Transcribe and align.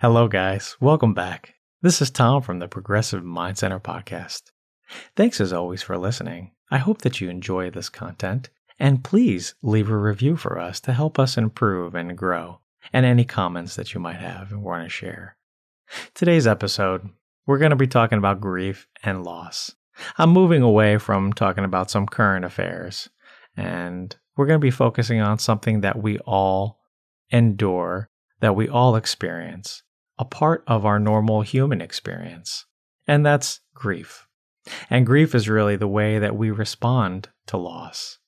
Hello, 0.00 0.28
guys. 0.28 0.76
Welcome 0.80 1.12
back. 1.12 1.56
This 1.82 2.00
is 2.00 2.08
Tom 2.08 2.40
from 2.40 2.60
the 2.60 2.68
Progressive 2.68 3.24
Mind 3.24 3.58
Center 3.58 3.80
podcast. 3.80 4.42
Thanks 5.16 5.40
as 5.40 5.52
always 5.52 5.82
for 5.82 5.98
listening. 5.98 6.52
I 6.70 6.78
hope 6.78 7.02
that 7.02 7.20
you 7.20 7.28
enjoy 7.28 7.70
this 7.70 7.88
content, 7.88 8.48
and 8.78 9.02
please 9.02 9.56
leave 9.60 9.90
a 9.90 9.96
review 9.96 10.36
for 10.36 10.56
us 10.56 10.78
to 10.82 10.92
help 10.92 11.18
us 11.18 11.36
improve 11.36 11.96
and 11.96 12.16
grow, 12.16 12.60
and 12.92 13.04
any 13.04 13.24
comments 13.24 13.74
that 13.74 13.92
you 13.92 13.98
might 13.98 14.20
have 14.20 14.52
and 14.52 14.62
want 14.62 14.84
to 14.84 14.88
share. 14.88 15.36
Today's 16.14 16.46
episode, 16.46 17.08
we're 17.44 17.58
going 17.58 17.70
to 17.70 17.76
be 17.76 17.88
talking 17.88 18.18
about 18.18 18.40
grief 18.40 18.86
and 19.02 19.24
loss. 19.24 19.74
I'm 20.16 20.30
moving 20.30 20.62
away 20.62 20.98
from 20.98 21.32
talking 21.32 21.64
about 21.64 21.90
some 21.90 22.06
current 22.06 22.44
affairs, 22.44 23.08
and 23.56 24.14
we're 24.36 24.46
going 24.46 24.60
to 24.60 24.64
be 24.64 24.70
focusing 24.70 25.20
on 25.20 25.40
something 25.40 25.80
that 25.80 26.00
we 26.00 26.20
all 26.20 26.78
endure, 27.32 28.10
that 28.38 28.54
we 28.54 28.68
all 28.68 28.94
experience, 28.94 29.82
a 30.18 30.24
part 30.24 30.64
of 30.66 30.84
our 30.84 30.98
normal 30.98 31.42
human 31.42 31.80
experience, 31.80 32.66
and 33.06 33.24
that's 33.24 33.60
grief. 33.74 34.26
And 34.90 35.06
grief 35.06 35.34
is 35.34 35.48
really 35.48 35.76
the 35.76 35.88
way 35.88 36.18
that 36.18 36.36
we 36.36 36.50
respond 36.50 37.28
to 37.46 37.56
loss. 37.56 38.18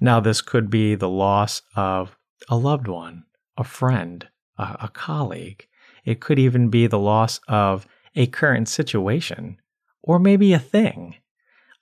Now, 0.00 0.20
this 0.20 0.40
could 0.40 0.70
be 0.70 0.94
the 0.94 1.08
loss 1.08 1.62
of 1.76 2.16
a 2.48 2.56
loved 2.56 2.86
one, 2.86 3.24
a 3.56 3.64
friend, 3.64 4.28
a, 4.58 4.76
a 4.82 4.88
colleague. 4.88 5.66
It 6.04 6.20
could 6.20 6.38
even 6.38 6.70
be 6.70 6.86
the 6.86 6.98
loss 6.98 7.40
of 7.48 7.86
a 8.14 8.26
current 8.26 8.68
situation, 8.68 9.58
or 10.02 10.18
maybe 10.18 10.52
a 10.52 10.58
thing. 10.58 11.16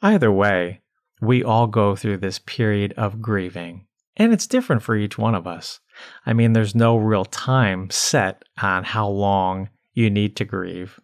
Either 0.03 0.31
way, 0.31 0.83
we 1.21 1.43
all 1.43 1.67
go 1.67 1.97
through 1.97 2.19
this 2.19 2.39
period 2.39 2.93
of 2.97 3.21
grieving, 3.21 3.87
and 4.17 4.33
it's 4.33 4.47
different 4.47 4.83
for 4.83 4.97
each 4.97 5.19
one 5.19 5.35
of 5.35 5.47
us. 5.47 5.81
I 6.27 6.33
mean, 6.33 6.53
there's 6.53 6.75
no 6.75 6.97
real 6.97 7.25
time 7.25 7.91
set 7.91 8.45
on 8.61 8.85
how 8.85 9.09
long 9.09 9.69
you 9.95 10.11
need 10.11 10.37
to 10.37 10.45
grieve. 10.45 11.01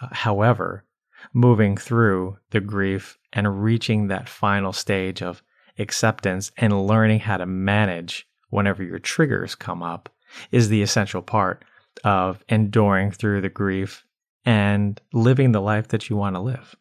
Uh, 0.00 0.08
however, 0.12 0.84
moving 1.32 1.76
through 1.76 2.38
the 2.50 2.60
grief 2.60 3.18
and 3.32 3.62
reaching 3.62 4.08
that 4.08 4.28
final 4.28 4.72
stage 4.72 5.22
of 5.22 5.42
acceptance 5.78 6.50
and 6.56 6.86
learning 6.86 7.20
how 7.20 7.36
to 7.36 7.46
manage 7.46 8.26
whenever 8.50 8.82
your 8.82 8.98
triggers 8.98 9.54
come 9.54 9.82
up 9.82 10.08
is 10.50 10.68
the 10.68 10.82
essential 10.82 11.22
part 11.22 11.64
of 12.04 12.42
enduring 12.48 13.10
through 13.10 13.40
the 13.40 13.48
grief 13.48 14.04
and 14.44 15.00
living 15.12 15.52
the 15.52 15.60
life 15.60 15.88
that 15.88 16.08
you 16.08 16.16
want 16.16 16.34
to 16.34 16.40
live. 16.40 16.74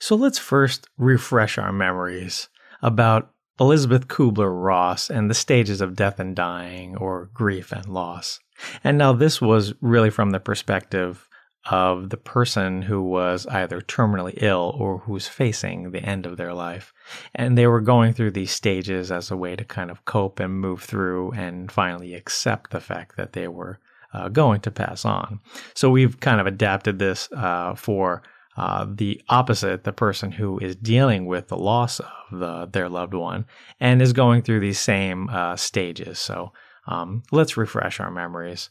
So 0.00 0.16
let's 0.16 0.38
first 0.38 0.88
refresh 0.96 1.58
our 1.58 1.72
memories 1.72 2.48
about 2.82 3.32
Elizabeth 3.60 4.08
Kubler 4.08 4.50
Ross 4.50 5.10
and 5.10 5.28
the 5.28 5.34
stages 5.34 5.80
of 5.80 5.94
death 5.94 6.18
and 6.18 6.34
dying, 6.34 6.96
or 6.96 7.30
grief 7.34 7.72
and 7.72 7.86
loss. 7.86 8.40
And 8.82 8.96
now 8.96 9.12
this 9.12 9.40
was 9.40 9.74
really 9.80 10.10
from 10.10 10.30
the 10.30 10.40
perspective 10.40 11.28
of 11.70 12.08
the 12.08 12.16
person 12.16 12.80
who 12.82 13.02
was 13.02 13.46
either 13.48 13.82
terminally 13.82 14.32
ill 14.38 14.74
or 14.78 14.98
who's 14.98 15.28
facing 15.28 15.90
the 15.90 16.00
end 16.00 16.24
of 16.24 16.38
their 16.38 16.54
life. 16.54 16.94
And 17.34 17.56
they 17.56 17.66
were 17.66 17.82
going 17.82 18.14
through 18.14 18.30
these 18.30 18.50
stages 18.50 19.12
as 19.12 19.30
a 19.30 19.36
way 19.36 19.56
to 19.56 19.64
kind 19.64 19.90
of 19.90 20.06
cope 20.06 20.40
and 20.40 20.58
move 20.58 20.82
through 20.82 21.32
and 21.32 21.70
finally 21.70 22.14
accept 22.14 22.70
the 22.70 22.80
fact 22.80 23.16
that 23.18 23.34
they 23.34 23.46
were 23.46 23.78
uh, 24.14 24.28
going 24.28 24.62
to 24.62 24.70
pass 24.70 25.04
on. 25.04 25.40
So 25.74 25.90
we've 25.90 26.18
kind 26.18 26.40
of 26.40 26.46
adapted 26.46 26.98
this 26.98 27.28
uh, 27.32 27.74
for 27.74 28.22
uh, 28.56 28.86
the 28.88 29.20
opposite, 29.28 29.84
the 29.84 29.92
person 29.92 30.32
who 30.32 30.58
is 30.58 30.76
dealing 30.76 31.26
with 31.26 31.48
the 31.48 31.56
loss 31.56 32.00
of 32.00 32.08
the, 32.32 32.66
their 32.66 32.88
loved 32.88 33.14
one 33.14 33.46
and 33.78 34.02
is 34.02 34.12
going 34.12 34.42
through 34.42 34.60
these 34.60 34.80
same 34.80 35.28
uh, 35.28 35.56
stages. 35.56 36.18
So 36.18 36.52
um, 36.86 37.22
let's 37.30 37.56
refresh 37.56 38.00
our 38.00 38.10
memories. 38.10 38.70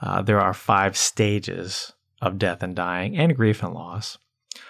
Uh, 0.00 0.22
there 0.22 0.40
are 0.40 0.54
five 0.54 0.96
stages 0.96 1.92
of 2.20 2.38
death 2.38 2.62
and 2.62 2.74
dying 2.74 3.16
and 3.16 3.36
grief 3.36 3.62
and 3.62 3.74
loss. 3.74 4.18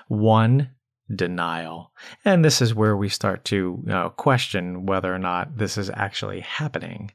One, 0.09 0.71
denial. 1.15 1.93
And 2.25 2.45
this 2.45 2.61
is 2.63 2.75
where 2.75 2.97
we 2.97 3.09
start 3.09 3.45
to 3.47 3.85
uh, 3.91 4.09
question 4.11 4.87
whether 4.87 5.13
or 5.13 5.19
not 5.19 5.57
this 5.57 5.77
is 5.77 5.91
actually 5.91 6.41
happening. 6.41 7.11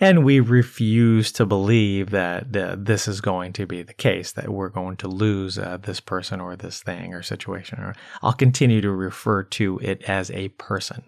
And 0.00 0.24
we 0.24 0.40
refuse 0.40 1.32
to 1.32 1.46
believe 1.46 2.10
that 2.10 2.56
uh, 2.56 2.76
this 2.78 3.08
is 3.08 3.20
going 3.20 3.52
to 3.54 3.66
be 3.66 3.82
the 3.82 3.94
case, 3.94 4.32
that 4.32 4.48
we're 4.48 4.68
going 4.68 4.96
to 4.98 5.08
lose 5.08 5.58
uh, 5.58 5.78
this 5.80 6.00
person 6.00 6.40
or 6.40 6.56
this 6.56 6.82
thing 6.82 7.14
or 7.14 7.22
situation. 7.22 7.80
Or 7.80 7.94
I'll 8.22 8.32
continue 8.32 8.80
to 8.80 8.90
refer 8.90 9.42
to 9.44 9.78
it 9.82 10.02
as 10.04 10.30
a 10.30 10.48
person. 10.48 11.04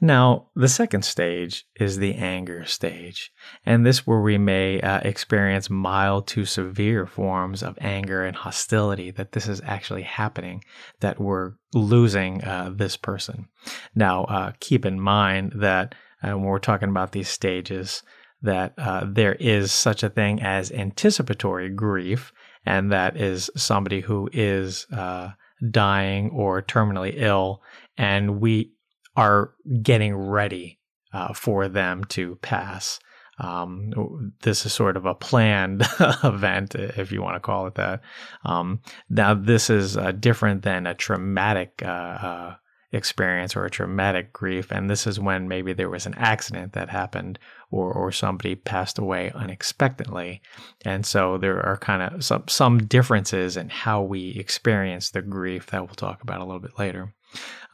Now, 0.00 0.48
the 0.54 0.68
second 0.68 1.04
stage 1.04 1.66
is 1.78 1.98
the 1.98 2.14
anger 2.14 2.64
stage, 2.64 3.30
and 3.64 3.84
this 3.84 4.06
where 4.06 4.20
we 4.20 4.38
may 4.38 4.80
uh, 4.80 5.00
experience 5.00 5.68
mild 5.68 6.26
to 6.28 6.44
severe 6.44 7.06
forms 7.06 7.62
of 7.62 7.76
anger 7.80 8.24
and 8.24 8.36
hostility 8.36 9.10
that 9.12 9.32
this 9.32 9.46
is 9.46 9.60
actually 9.64 10.02
happening, 10.02 10.64
that 11.00 11.20
we're 11.20 11.54
losing 11.74 12.42
uh, 12.42 12.70
this 12.74 12.96
person. 12.96 13.48
Now, 13.94 14.24
uh, 14.24 14.52
keep 14.60 14.86
in 14.86 14.98
mind 14.98 15.52
that 15.56 15.94
uh, 16.22 16.30
when 16.30 16.42
we're 16.42 16.58
talking 16.58 16.88
about 16.88 17.12
these 17.12 17.28
stages, 17.28 18.02
that 18.42 18.74
uh, 18.78 19.04
there 19.06 19.34
is 19.34 19.72
such 19.72 20.02
a 20.02 20.10
thing 20.10 20.42
as 20.42 20.70
anticipatory 20.72 21.68
grief, 21.68 22.32
and 22.64 22.92
that 22.92 23.16
is 23.16 23.50
somebody 23.56 24.00
who 24.00 24.28
is 24.32 24.86
uh, 24.92 25.30
dying 25.70 26.30
or 26.30 26.62
terminally 26.62 27.14
ill, 27.16 27.62
and 27.96 28.40
we 28.40 28.72
are 29.16 29.52
getting 29.82 30.14
ready 30.14 30.78
uh, 31.12 31.32
for 31.32 31.68
them 31.68 32.04
to 32.04 32.36
pass. 32.36 32.98
Um, 33.38 34.32
this 34.42 34.64
is 34.64 34.72
sort 34.72 34.96
of 34.96 35.04
a 35.04 35.14
planned 35.14 35.82
event, 36.24 36.74
if 36.74 37.12
you 37.12 37.22
want 37.22 37.36
to 37.36 37.40
call 37.40 37.66
it 37.66 37.74
that. 37.74 38.00
Um, 38.44 38.80
now, 39.10 39.34
this 39.34 39.68
is 39.68 39.96
uh, 39.96 40.12
different 40.12 40.62
than 40.62 40.86
a 40.86 40.94
traumatic 40.94 41.82
uh, 41.84 41.86
uh 41.86 42.54
experience 42.96 43.54
or 43.54 43.64
a 43.64 43.70
traumatic 43.70 44.32
grief. 44.32 44.72
And 44.72 44.90
this 44.90 45.06
is 45.06 45.20
when 45.20 45.48
maybe 45.48 45.72
there 45.72 45.90
was 45.90 46.06
an 46.06 46.14
accident 46.14 46.72
that 46.72 46.88
happened 46.88 47.38
or, 47.70 47.92
or 47.92 48.10
somebody 48.10 48.54
passed 48.54 48.98
away 48.98 49.30
unexpectedly. 49.34 50.42
And 50.84 51.06
so 51.06 51.38
there 51.38 51.64
are 51.64 51.76
kind 51.76 52.02
of 52.02 52.24
some, 52.24 52.44
some 52.48 52.86
differences 52.86 53.56
in 53.56 53.68
how 53.68 54.02
we 54.02 54.30
experience 54.30 55.10
the 55.10 55.22
grief 55.22 55.66
that 55.66 55.82
we'll 55.82 55.94
talk 55.94 56.22
about 56.22 56.40
a 56.40 56.44
little 56.44 56.60
bit 56.60 56.78
later. 56.78 57.14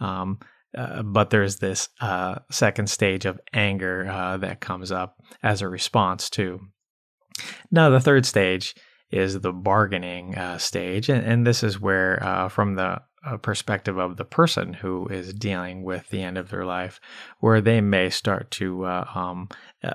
Um, 0.00 0.40
uh, 0.76 1.02
but 1.02 1.30
there's 1.30 1.56
this 1.56 1.88
uh, 2.00 2.36
second 2.50 2.88
stage 2.88 3.24
of 3.24 3.40
anger 3.52 4.08
uh, 4.08 4.36
that 4.38 4.60
comes 4.60 4.90
up 4.90 5.16
as 5.42 5.60
a 5.60 5.68
response 5.68 6.30
to. 6.30 6.60
Now, 7.70 7.90
the 7.90 8.00
third 8.00 8.26
stage 8.26 8.74
is 9.10 9.40
the 9.40 9.52
bargaining 9.52 10.36
uh, 10.36 10.58
stage, 10.58 11.10
and, 11.10 11.24
and, 11.24 11.46
this 11.46 11.62
is 11.62 11.78
where, 11.78 12.22
uh, 12.22 12.48
from 12.48 12.76
the 12.76 13.00
a 13.24 13.38
perspective 13.38 13.98
of 13.98 14.16
the 14.16 14.24
person 14.24 14.72
who 14.72 15.06
is 15.08 15.32
dealing 15.32 15.82
with 15.82 16.08
the 16.10 16.22
end 16.22 16.38
of 16.38 16.50
their 16.50 16.64
life, 16.64 17.00
where 17.40 17.60
they 17.60 17.80
may 17.80 18.10
start 18.10 18.50
to 18.52 18.84
uh, 18.84 19.04
um, 19.14 19.48
uh, 19.82 19.94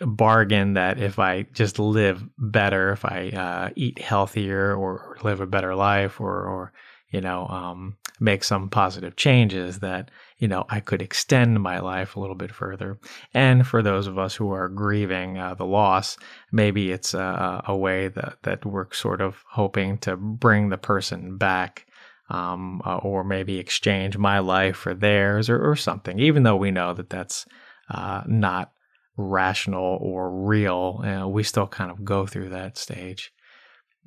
bargain 0.00 0.74
that 0.74 0.98
if 0.98 1.18
I 1.18 1.42
just 1.54 1.78
live 1.78 2.22
better, 2.38 2.92
if 2.92 3.04
I 3.04 3.28
uh, 3.30 3.70
eat 3.76 3.98
healthier 3.98 4.74
or 4.74 5.16
live 5.22 5.40
a 5.40 5.46
better 5.46 5.74
life, 5.74 6.20
or, 6.20 6.42
or 6.42 6.72
you 7.10 7.20
know, 7.20 7.46
um, 7.48 7.96
make 8.20 8.44
some 8.44 8.68
positive 8.68 9.16
changes, 9.16 9.78
that 9.78 10.10
you 10.38 10.48
know 10.48 10.66
I 10.68 10.80
could 10.80 11.00
extend 11.00 11.60
my 11.62 11.78
life 11.78 12.16
a 12.16 12.20
little 12.20 12.34
bit 12.34 12.52
further. 12.52 12.98
And 13.32 13.66
for 13.66 13.82
those 13.82 14.06
of 14.06 14.18
us 14.18 14.34
who 14.34 14.50
are 14.50 14.68
grieving 14.68 15.38
uh, 15.38 15.54
the 15.54 15.64
loss, 15.64 16.18
maybe 16.52 16.92
it's 16.92 17.14
a, 17.14 17.62
a 17.66 17.76
way 17.76 18.08
that 18.08 18.38
that 18.42 18.66
we're 18.66 18.92
sort 18.92 19.20
of 19.20 19.44
hoping 19.48 19.98
to 19.98 20.16
bring 20.16 20.68
the 20.68 20.78
person 20.78 21.38
back 21.38 21.85
um, 22.28 22.82
uh, 22.84 22.96
or 22.96 23.24
maybe 23.24 23.58
exchange 23.58 24.18
my 24.18 24.38
life 24.38 24.76
for 24.76 24.94
theirs 24.94 25.48
or, 25.48 25.70
or 25.70 25.76
something, 25.76 26.18
even 26.18 26.42
though 26.42 26.56
we 26.56 26.70
know 26.70 26.92
that 26.92 27.10
that's 27.10 27.46
uh, 27.90 28.22
not 28.26 28.72
rational 29.16 29.98
or 30.00 30.30
real. 30.30 31.00
You 31.04 31.10
know, 31.10 31.28
we 31.28 31.42
still 31.42 31.66
kind 31.66 31.90
of 31.90 32.04
go 32.04 32.26
through 32.26 32.50
that 32.50 32.76
stage. 32.76 33.32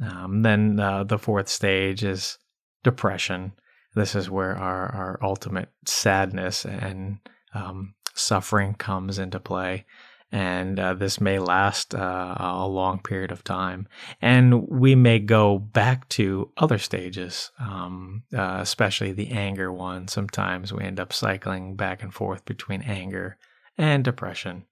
Um, 0.01 0.42
then 0.44 0.80
uh, 0.80 1.04
the 1.04 1.19
fourth 1.19 1.50
stage 1.50 2.04
is 2.04 2.38
depression. 2.83 3.54
This 3.95 4.16
is 4.16 4.30
where 4.30 4.56
our, 4.56 4.94
our 4.94 5.19
ultimate 5.21 5.69
sadness 5.86 6.66
and 6.66 7.19
um, 7.54 7.95
suffering 8.13 8.75
comes 8.75 9.19
into 9.19 9.39
play 9.39 9.86
and 10.31 10.79
uh, 10.79 10.93
this 10.93 11.19
may 11.19 11.39
last 11.39 11.95
uh, 11.95 12.35
a 12.37 12.67
long 12.67 12.99
period 12.99 13.31
of 13.31 13.43
time. 13.43 13.87
And 14.21 14.67
we 14.67 14.93
may 14.93 15.19
go 15.19 15.57
back 15.57 16.07
to 16.09 16.51
other 16.57 16.77
stages, 16.77 17.51
um, 17.59 18.23
uh, 18.35 18.57
especially 18.61 19.11
the 19.11 19.31
anger 19.31 19.71
one. 19.73 20.07
Sometimes 20.07 20.71
we 20.71 20.83
end 20.83 20.99
up 20.99 21.13
cycling 21.13 21.75
back 21.75 22.03
and 22.03 22.13
forth 22.13 22.45
between 22.45 22.83
anger 22.83 23.37
and 23.77 24.03
depression. 24.03 24.65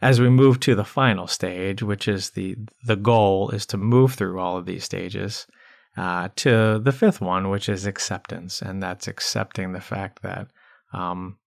As 0.00 0.20
we 0.20 0.30
move 0.30 0.60
to 0.60 0.74
the 0.74 0.84
final 0.84 1.26
stage, 1.26 1.82
which 1.82 2.06
is 2.06 2.30
the 2.30 2.56
the 2.84 2.96
goal, 2.96 3.50
is 3.50 3.66
to 3.66 3.76
move 3.76 4.14
through 4.14 4.38
all 4.38 4.56
of 4.56 4.64
these 4.64 4.84
stages 4.84 5.46
uh, 5.96 6.28
to 6.36 6.78
the 6.78 6.92
fifth 6.92 7.20
one, 7.20 7.50
which 7.50 7.68
is 7.68 7.84
acceptance, 7.84 8.62
and 8.62 8.80
that's 8.80 9.08
accepting 9.08 9.72
the 9.72 9.80
fact 9.80 10.22
that 10.22 10.46
um, 10.92 11.38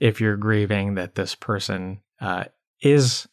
if 0.00 0.22
you're 0.22 0.38
grieving 0.38 0.94
that 0.94 1.16
this 1.16 1.34
person 1.34 2.00
uh, 2.20 2.44
is 2.80 3.26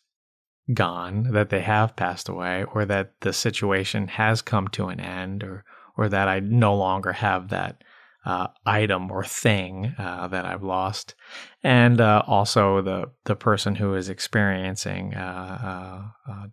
gone, 0.73 1.33
that 1.33 1.49
they 1.49 1.61
have 1.61 1.95
passed 1.95 2.29
away, 2.29 2.63
or 2.73 2.85
that 2.85 3.13
the 3.21 3.33
situation 3.33 4.07
has 4.07 4.41
come 4.41 4.67
to 4.69 4.87
an 4.87 4.99
end, 4.99 5.43
or 5.43 5.65
or 5.97 6.09
that 6.09 6.27
I 6.27 6.39
no 6.39 6.75
longer 6.75 7.11
have 7.11 7.49
that 7.49 7.83
uh, 8.25 8.47
item 8.65 9.11
or 9.11 9.23
thing 9.23 9.93
uh, 9.97 10.27
that 10.29 10.45
I've 10.45 10.63
lost, 10.63 11.15
and 11.63 11.99
uh, 11.99 12.23
also 12.25 12.81
the 12.81 13.11
the 13.25 13.35
person 13.35 13.75
who 13.75 13.95
is 13.95 14.09
experiencing 14.09 15.13
uh, 15.13 16.09
uh, 16.27 16.31
uh, 16.31 16.47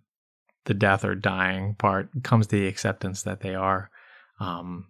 the 0.65 0.75
death 0.75 1.05
or 1.05 1.15
dying 1.15 1.77
part 1.77 2.09
comes 2.23 2.49
to 2.49 2.57
the 2.57 2.67
acceptance 2.67 3.23
that 3.23 3.41
they 3.41 3.55
are 3.55 3.91
um, 4.41 4.89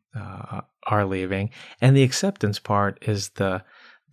are 0.87 1.05
leaving, 1.05 1.50
and 1.81 1.94
the 1.94 2.02
acceptance 2.02 2.58
part 2.58 2.99
is 3.02 3.31
the 3.31 3.62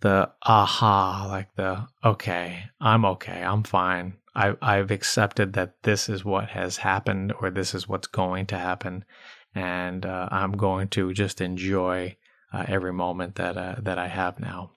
the 0.00 0.30
aha, 0.42 1.26
like 1.28 1.54
the 1.56 1.86
okay, 2.04 2.64
I'm 2.80 3.04
okay, 3.04 3.42
I'm 3.42 3.62
fine. 3.62 4.14
I, 4.34 4.54
I've 4.62 4.90
accepted 4.90 5.54
that 5.54 5.82
this 5.82 6.08
is 6.08 6.24
what 6.24 6.50
has 6.50 6.76
happened 6.76 7.32
or 7.40 7.50
this 7.50 7.74
is 7.74 7.88
what's 7.88 8.06
going 8.06 8.46
to 8.46 8.58
happen, 8.58 9.04
and 9.54 10.06
uh, 10.06 10.28
I'm 10.30 10.52
going 10.52 10.88
to 10.88 11.12
just 11.12 11.40
enjoy 11.40 12.16
uh, 12.52 12.64
every 12.68 12.92
moment 12.92 13.34
that 13.36 13.56
uh, 13.56 13.76
that 13.80 13.98
I 13.98 14.08
have 14.08 14.38
now. 14.38 14.72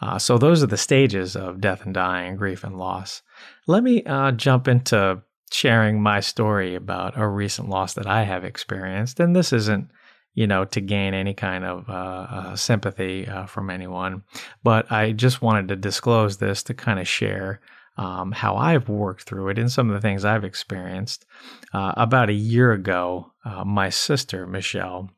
Uh, 0.00 0.18
so 0.18 0.36
those 0.36 0.62
are 0.62 0.66
the 0.68 0.76
stages 0.76 1.36
of 1.36 1.60
death 1.60 1.84
and 1.84 1.94
dying, 1.94 2.36
grief 2.36 2.64
and 2.64 2.76
loss. 2.76 3.22
Let 3.66 3.82
me 3.82 4.02
uh, 4.04 4.32
jump 4.32 4.66
into 4.66 5.22
sharing 5.52 6.02
my 6.02 6.20
story 6.20 6.74
about 6.74 7.16
a 7.16 7.28
recent 7.28 7.68
loss 7.68 7.94
that 7.94 8.06
I 8.06 8.24
have 8.24 8.44
experienced, 8.44 9.20
and 9.20 9.34
this 9.36 9.52
isn't 9.52 9.90
you 10.34 10.46
know, 10.46 10.64
to 10.64 10.80
gain 10.80 11.14
any 11.14 11.34
kind 11.34 11.64
of 11.64 11.88
uh, 11.88 11.92
uh, 11.92 12.56
sympathy 12.56 13.26
uh, 13.28 13.46
from 13.46 13.68
anyone. 13.68 14.22
But 14.62 14.90
I 14.90 15.12
just 15.12 15.42
wanted 15.42 15.68
to 15.68 15.76
disclose 15.76 16.38
this 16.38 16.62
to 16.64 16.74
kind 16.74 16.98
of 16.98 17.06
share 17.06 17.60
um, 17.98 18.32
how 18.32 18.56
I've 18.56 18.88
worked 18.88 19.24
through 19.24 19.50
it 19.50 19.58
and 19.58 19.70
some 19.70 19.90
of 19.90 19.94
the 19.94 20.00
things 20.00 20.24
I've 20.24 20.44
experienced. 20.44 21.26
Uh, 21.74 21.92
about 21.96 22.30
a 22.30 22.34
year 22.34 22.72
ago, 22.72 23.32
uh, 23.44 23.64
my 23.64 23.90
sister, 23.90 24.46
Michelle, 24.46 25.10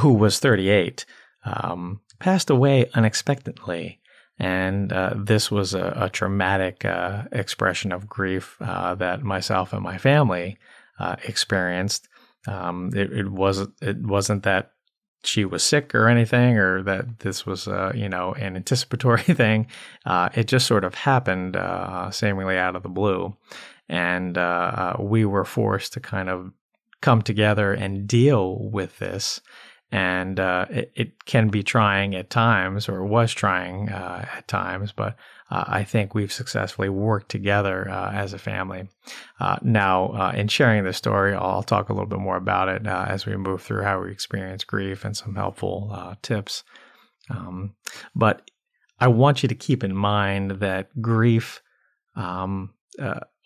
who 0.00 0.14
was 0.14 0.40
38, 0.40 1.06
um, 1.44 2.00
passed 2.18 2.50
away 2.50 2.90
unexpectedly. 2.94 4.00
And 4.38 4.92
uh, 4.92 5.14
this 5.16 5.50
was 5.50 5.72
a, 5.72 5.96
a 5.96 6.10
traumatic 6.10 6.84
expression 7.32 7.92
of 7.92 8.08
grief 8.08 8.56
that 8.58 9.22
myself 9.22 9.72
and 9.72 9.82
my 9.82 9.96
family 9.96 10.58
experienced. 11.24 12.08
Um, 12.46 12.90
it, 12.94 13.12
it 13.12 13.30
wasn't 13.30 13.74
it 13.80 13.98
wasn't 14.00 14.42
that 14.44 14.72
she 15.24 15.44
was 15.44 15.62
sick 15.62 15.94
or 15.94 16.08
anything, 16.08 16.56
or 16.56 16.82
that 16.82 17.20
this 17.20 17.44
was 17.44 17.66
uh, 17.68 17.92
you 17.94 18.08
know 18.08 18.32
an 18.34 18.56
anticipatory 18.56 19.22
thing. 19.22 19.66
Uh, 20.04 20.28
it 20.34 20.46
just 20.48 20.66
sort 20.66 20.84
of 20.84 20.94
happened 20.94 21.56
uh, 21.56 22.10
seemingly 22.10 22.56
out 22.56 22.76
of 22.76 22.82
the 22.82 22.88
blue, 22.88 23.36
and 23.88 24.38
uh, 24.38 24.94
uh, 25.00 25.02
we 25.02 25.24
were 25.24 25.44
forced 25.44 25.92
to 25.94 26.00
kind 26.00 26.28
of 26.28 26.52
come 27.00 27.22
together 27.22 27.72
and 27.72 28.06
deal 28.06 28.58
with 28.58 28.98
this. 28.98 29.40
And 29.92 30.40
uh, 30.40 30.66
it, 30.68 30.92
it, 30.96 31.24
can 31.26 31.48
be 31.48 31.62
trying 31.62 32.14
at 32.16 32.28
times, 32.28 32.88
or 32.88 33.04
was 33.04 33.32
trying 33.32 33.88
at 33.88 34.46
times, 34.48 34.90
but 34.92 35.16
uh, 35.50 35.64
I 35.66 35.84
think 35.84 36.14
we've 36.14 36.32
successfully 36.32 36.88
worked 36.88 37.28
together 37.28 37.88
uh, 37.88 38.10
as 38.12 38.32
a 38.32 38.38
family. 38.38 38.88
Uh, 39.38 39.56
now, 39.62 40.08
uh, 40.08 40.32
in 40.34 40.48
sharing 40.48 40.84
this 40.84 40.96
story, 40.96 41.34
I'll 41.34 41.62
talk 41.62 41.88
a 41.88 41.92
little 41.92 42.08
bit 42.08 42.18
more 42.18 42.36
about 42.36 42.68
it 42.68 42.86
uh, 42.86 43.06
as 43.08 43.26
we 43.26 43.36
move 43.36 43.62
through 43.62 43.82
how 43.82 44.02
we 44.02 44.10
experience 44.10 44.64
grief 44.64 45.04
and 45.04 45.16
some 45.16 45.36
helpful 45.36 45.90
uh, 45.92 46.16
tips. 46.20 46.64
Um, 47.30 47.74
but 48.14 48.50
I 48.98 49.08
want 49.08 49.42
you 49.42 49.48
to 49.48 49.54
keep 49.54 49.84
in 49.84 49.94
mind 49.94 50.52
that 50.62 51.00
grief 51.00 51.62
um, 52.16 52.74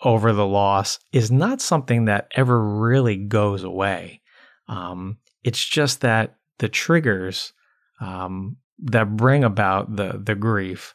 over 0.02 0.32
the 0.32 0.46
loss 0.46 1.00
is 1.12 1.30
not 1.30 1.60
something 1.60 2.06
that 2.06 2.28
ever 2.34 2.62
really 2.62 3.16
goes 3.16 3.62
away. 3.62 4.22
Um, 4.68 5.18
it's 5.44 5.64
just 5.64 6.00
that 6.00 6.36
the 6.58 6.68
triggers 6.68 7.52
um, 8.00 8.56
that 8.78 9.16
bring 9.16 9.44
about 9.44 9.94
the 9.96 10.20
the 10.22 10.34
grief 10.34 10.94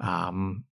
um, 0.00 0.64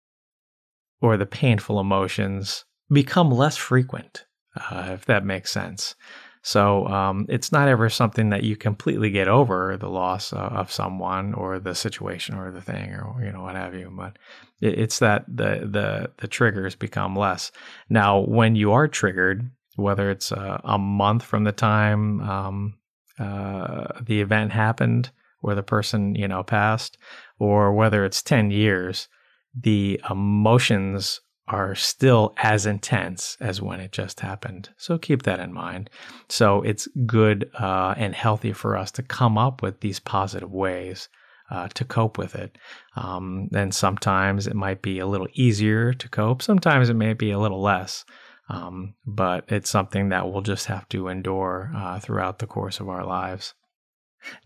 or 1.00 1.16
the 1.16 1.26
painful 1.26 1.80
emotions 1.80 2.64
become 2.90 3.30
less 3.30 3.56
frequent, 3.56 4.24
uh, 4.56 4.90
if 4.92 5.06
that 5.06 5.24
makes 5.24 5.50
sense. 5.50 5.94
So 6.42 6.86
um, 6.88 7.24
it's 7.30 7.52
not 7.52 7.68
ever 7.68 7.88
something 7.88 8.28
that 8.28 8.42
you 8.42 8.54
completely 8.54 9.10
get 9.10 9.28
over 9.28 9.78
the 9.78 9.88
loss 9.88 10.30
of, 10.30 10.52
of, 10.52 10.70
someone 10.70 11.32
or 11.32 11.58
the 11.58 11.74
situation 11.74 12.34
or 12.34 12.50
the 12.50 12.60
thing 12.60 12.92
or 12.92 13.24
you 13.24 13.32
know 13.32 13.40
what 13.40 13.56
have 13.56 13.74
you. 13.74 13.90
But 13.90 14.18
it, 14.60 14.78
it's 14.78 14.98
that 14.98 15.24
the 15.26 15.66
the 15.70 16.10
the 16.18 16.28
triggers 16.28 16.74
become 16.74 17.16
less. 17.16 17.50
Now, 17.88 18.20
when 18.20 18.56
you 18.56 18.72
are 18.72 18.86
triggered, 18.88 19.50
whether 19.76 20.10
it's 20.10 20.32
a, 20.32 20.60
a 20.64 20.78
month 20.78 21.22
from 21.22 21.44
the 21.44 21.52
time 21.52 22.20
um, 22.20 22.74
uh, 23.18 24.00
the 24.00 24.20
event 24.20 24.52
happened 24.52 25.10
or 25.42 25.54
the 25.54 25.62
person 25.62 26.14
you 26.14 26.28
know 26.28 26.42
passed, 26.42 26.96
or 27.38 27.72
whether 27.72 28.04
it's 28.04 28.22
ten 28.22 28.50
years, 28.50 29.08
the 29.54 30.00
emotions 30.10 31.20
are 31.46 31.74
still 31.74 32.32
as 32.38 32.64
intense 32.64 33.36
as 33.38 33.60
when 33.60 33.78
it 33.78 33.92
just 33.92 34.20
happened. 34.20 34.70
So 34.78 34.96
keep 34.96 35.24
that 35.24 35.40
in 35.40 35.52
mind. 35.52 35.90
So 36.28 36.62
it's 36.62 36.88
good 37.04 37.50
uh, 37.58 37.94
and 37.98 38.14
healthy 38.14 38.52
for 38.52 38.78
us 38.78 38.90
to 38.92 39.02
come 39.02 39.36
up 39.36 39.60
with 39.60 39.80
these 39.80 40.00
positive 40.00 40.50
ways 40.50 41.08
uh, 41.50 41.68
to 41.74 41.84
cope 41.84 42.16
with 42.16 42.34
it. 42.34 42.56
Um, 42.96 43.48
and 43.54 43.74
sometimes 43.74 44.46
it 44.46 44.56
might 44.56 44.80
be 44.80 44.98
a 44.98 45.06
little 45.06 45.28
easier 45.34 45.92
to 45.92 46.08
cope, 46.08 46.40
sometimes 46.40 46.88
it 46.88 46.94
may 46.94 47.12
be 47.12 47.30
a 47.30 47.38
little 47.38 47.60
less. 47.60 48.04
Um, 48.48 48.94
but 49.06 49.44
it's 49.48 49.70
something 49.70 50.10
that 50.10 50.30
we'll 50.30 50.42
just 50.42 50.66
have 50.66 50.88
to 50.90 51.08
endure 51.08 51.72
uh, 51.74 51.98
throughout 51.98 52.38
the 52.38 52.46
course 52.46 52.78
of 52.80 52.88
our 52.88 53.04
lives. 53.04 53.54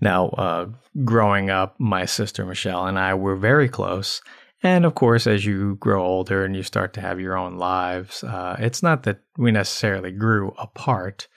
Now, 0.01 0.29
uh, 0.29 0.67
growing 1.05 1.51
up, 1.51 1.77
my 1.79 2.05
sister 2.05 2.45
Michelle 2.45 2.87
and 2.87 2.99
I 2.99 3.15
were 3.15 3.37
very 3.37 3.69
close, 3.69 4.21
and 4.63 4.85
of 4.85 4.95
course, 4.95 5.27
as 5.27 5.45
you 5.45 5.77
grow 5.77 6.05
older 6.05 6.45
and 6.45 6.57
you 6.57 6.63
start 6.63 6.93
to 6.95 7.01
have 7.01 7.21
your 7.21 7.37
own 7.37 7.59
lives, 7.59 8.25
uh, 8.25 8.57
it's 8.59 8.83
not 8.83 9.05
that 9.05 9.21
we 9.37 9.53
necessarily 9.53 10.11
grew 10.11 10.53
apart, 10.59 11.29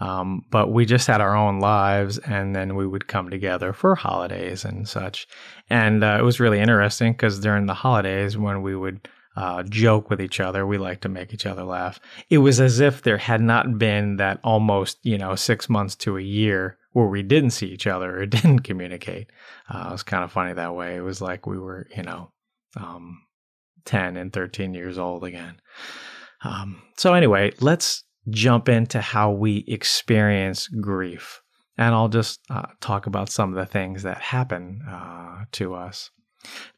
um, 0.00 0.46
but 0.50 0.72
we 0.72 0.86
just 0.86 1.06
had 1.06 1.20
our 1.20 1.36
own 1.36 1.60
lives, 1.60 2.16
and 2.18 2.56
then 2.56 2.76
we 2.76 2.86
would 2.86 3.06
come 3.06 3.28
together 3.28 3.74
for 3.74 3.94
holidays 3.94 4.64
and 4.64 4.88
such. 4.88 5.26
And 5.68 6.02
uh, 6.02 6.16
it 6.18 6.22
was 6.22 6.40
really 6.40 6.58
interesting 6.58 7.12
because 7.12 7.38
during 7.38 7.66
the 7.66 7.74
holidays, 7.74 8.38
when 8.38 8.62
we 8.62 8.74
would 8.74 9.08
uh, 9.36 9.62
joke 9.62 10.10
with 10.10 10.20
each 10.20 10.40
other, 10.40 10.66
we 10.66 10.78
like 10.78 11.00
to 11.00 11.08
make 11.08 11.32
each 11.32 11.46
other 11.46 11.64
laugh. 11.64 12.00
It 12.28 12.38
was 12.38 12.60
as 12.60 12.80
if 12.80 13.02
there 13.02 13.18
had 13.18 13.40
not 13.40 13.78
been 13.78 14.16
that 14.16 14.40
almost, 14.42 14.98
you 15.02 15.18
know, 15.18 15.34
six 15.34 15.68
months 15.68 15.94
to 15.96 16.16
a 16.16 16.22
year 16.22 16.78
where 16.92 17.06
we 17.06 17.22
didn't 17.22 17.50
see 17.50 17.68
each 17.68 17.86
other 17.86 18.20
or 18.20 18.26
didn't 18.26 18.60
communicate. 18.60 19.30
Uh, 19.68 19.86
it 19.88 19.92
was 19.92 20.02
kind 20.02 20.24
of 20.24 20.32
funny 20.32 20.52
that 20.52 20.74
way. 20.74 20.96
It 20.96 21.02
was 21.02 21.20
like 21.20 21.46
we 21.46 21.58
were, 21.58 21.86
you 21.96 22.02
know, 22.02 22.32
um, 22.76 23.22
10 23.84 24.16
and 24.16 24.32
13 24.32 24.74
years 24.74 24.98
old 24.98 25.24
again. 25.24 25.60
Um, 26.42 26.82
so, 26.96 27.14
anyway, 27.14 27.52
let's 27.60 28.04
jump 28.28 28.68
into 28.68 29.00
how 29.00 29.30
we 29.30 29.64
experience 29.68 30.68
grief. 30.68 31.42
And 31.76 31.94
I'll 31.94 32.08
just 32.08 32.40
uh, 32.50 32.66
talk 32.80 33.06
about 33.06 33.30
some 33.30 33.50
of 33.50 33.56
the 33.56 33.70
things 33.70 34.02
that 34.02 34.20
happen 34.20 34.82
uh, 34.88 35.44
to 35.52 35.74
us. 35.74 36.10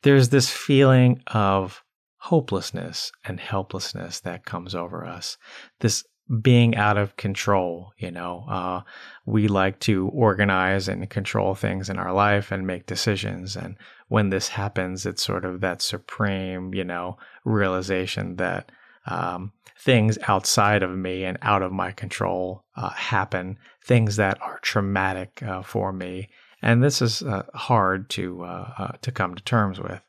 There's 0.02 0.28
this 0.28 0.48
feeling 0.50 1.22
of 1.28 1.81
hopelessness 2.22 3.10
and 3.24 3.40
helplessness 3.40 4.20
that 4.20 4.44
comes 4.44 4.76
over 4.76 5.04
us. 5.04 5.36
This 5.80 6.04
being 6.40 6.76
out 6.76 6.96
of 6.96 7.16
control. 7.16 7.92
You 7.98 8.10
know, 8.12 8.46
uh, 8.48 8.82
we 9.26 9.48
like 9.48 9.80
to 9.80 10.08
organize 10.08 10.88
and 10.88 11.08
control 11.10 11.54
things 11.54 11.90
in 11.90 11.98
our 11.98 12.12
life 12.12 12.52
and 12.52 12.66
make 12.66 12.86
decisions. 12.86 13.56
And 13.56 13.76
when 14.08 14.30
this 14.30 14.48
happens, 14.48 15.04
it's 15.04 15.22
sort 15.22 15.44
of 15.44 15.60
that 15.60 15.82
supreme, 15.82 16.74
you 16.74 16.84
know, 16.84 17.18
realization 17.44 18.36
that 18.36 18.70
um, 19.06 19.52
things 19.76 20.16
outside 20.28 20.84
of 20.84 20.96
me 20.96 21.24
and 21.24 21.38
out 21.42 21.62
of 21.62 21.72
my 21.72 21.90
control 21.90 22.64
uh, 22.76 22.90
happen, 22.90 23.58
things 23.84 24.14
that 24.16 24.40
are 24.40 24.60
traumatic 24.62 25.42
uh, 25.42 25.62
for 25.62 25.92
me. 25.92 26.28
And 26.62 26.84
this 26.84 27.02
is 27.02 27.22
uh, 27.22 27.42
hard 27.52 28.08
to 28.10 28.44
uh, 28.44 28.72
uh, 28.78 28.92
to 29.02 29.10
come 29.10 29.34
to 29.34 29.42
terms 29.42 29.80
with. 29.80 30.00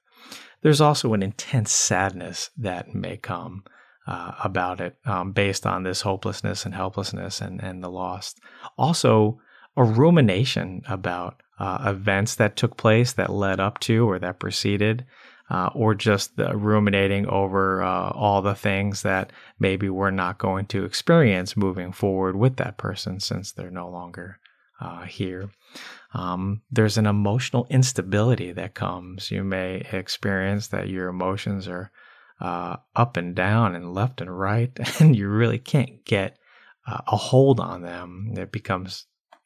There's 0.63 0.81
also 0.81 1.13
an 1.13 1.21
intense 1.21 1.71
sadness 1.71 2.49
that 2.57 2.95
may 2.95 3.17
come 3.17 3.63
uh, 4.07 4.31
about 4.43 4.81
it 4.81 4.97
um, 5.05 5.31
based 5.31 5.65
on 5.65 5.83
this 5.83 6.01
hopelessness 6.01 6.65
and 6.65 6.73
helplessness 6.73 7.41
and, 7.41 7.61
and 7.61 7.83
the 7.83 7.89
lost. 7.89 8.39
Also, 8.77 9.39
a 9.75 9.83
rumination 9.83 10.81
about 10.87 11.41
uh, 11.59 11.83
events 11.85 12.35
that 12.35 12.55
took 12.55 12.77
place 12.77 13.13
that 13.13 13.29
led 13.29 13.59
up 13.59 13.79
to 13.79 14.09
or 14.09 14.19
that 14.19 14.39
preceded, 14.39 15.05
uh, 15.49 15.69
or 15.75 15.93
just 15.93 16.35
the 16.37 16.55
ruminating 16.55 17.27
over 17.27 17.83
uh, 17.83 18.09
all 18.11 18.41
the 18.41 18.55
things 18.55 19.03
that 19.03 19.31
maybe 19.59 19.89
we're 19.89 20.11
not 20.11 20.37
going 20.37 20.65
to 20.65 20.85
experience 20.85 21.57
moving 21.57 21.91
forward 21.91 22.35
with 22.35 22.55
that 22.57 22.77
person 22.77 23.19
since 23.19 23.51
they're 23.51 23.69
no 23.69 23.89
longer 23.89 24.39
uh, 24.81 25.03
here. 25.03 25.49
Um, 26.13 26.61
there's 26.71 26.97
an 26.97 27.07
emotional 27.07 27.65
instability 27.69 28.51
that 28.51 28.75
comes. 28.75 29.31
You 29.31 29.43
may 29.43 29.87
experience 29.91 30.67
that 30.67 30.89
your 30.89 31.09
emotions 31.09 31.67
are 31.67 31.91
uh, 32.39 32.77
up 32.95 33.17
and 33.17 33.35
down 33.35 33.75
and 33.75 33.93
left 33.93 34.21
and 34.21 34.37
right, 34.37 34.71
and 34.99 35.15
you 35.15 35.27
really 35.27 35.59
can't 35.59 36.05
get 36.05 36.37
uh, 36.87 37.01
a 37.07 37.15
hold 37.15 37.59
on 37.59 37.81
them. 37.81 38.33
It 38.37 38.51
becomes 38.51 39.05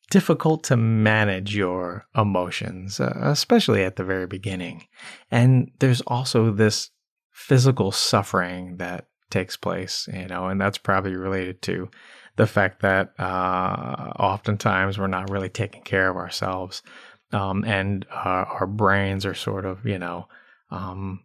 difficult 0.09 0.63
to 0.65 0.77
manage 0.77 1.55
your 1.55 2.07
emotions, 2.15 2.99
uh, 2.99 3.13
especially 3.23 3.83
at 3.83 3.97
the 3.97 4.03
very 4.03 4.27
beginning. 4.27 4.87
And 5.29 5.71
there's 5.79 6.01
also 6.01 6.51
this 6.51 6.91
physical 7.31 7.91
suffering 7.91 8.77
that 8.77 9.07
takes 9.29 9.57
place, 9.57 10.07
you 10.11 10.27
know, 10.27 10.47
and 10.47 10.59
that's 10.59 10.77
probably 10.77 11.15
related 11.15 11.61
to 11.63 11.89
the 12.37 12.47
fact 12.47 12.81
that 12.81 13.13
uh, 13.19 14.13
oftentimes 14.19 14.97
we're 14.97 15.07
not 15.07 15.29
really 15.29 15.49
taking 15.49 15.81
care 15.83 16.09
of 16.09 16.15
ourselves. 16.15 16.81
Um, 17.33 17.65
and 17.65 18.05
our 18.09 18.67
brains 18.67 19.25
are 19.25 19.33
sort 19.33 19.65
of, 19.65 19.85
you 19.85 19.99
know, 19.99 20.27
um, 20.71 21.23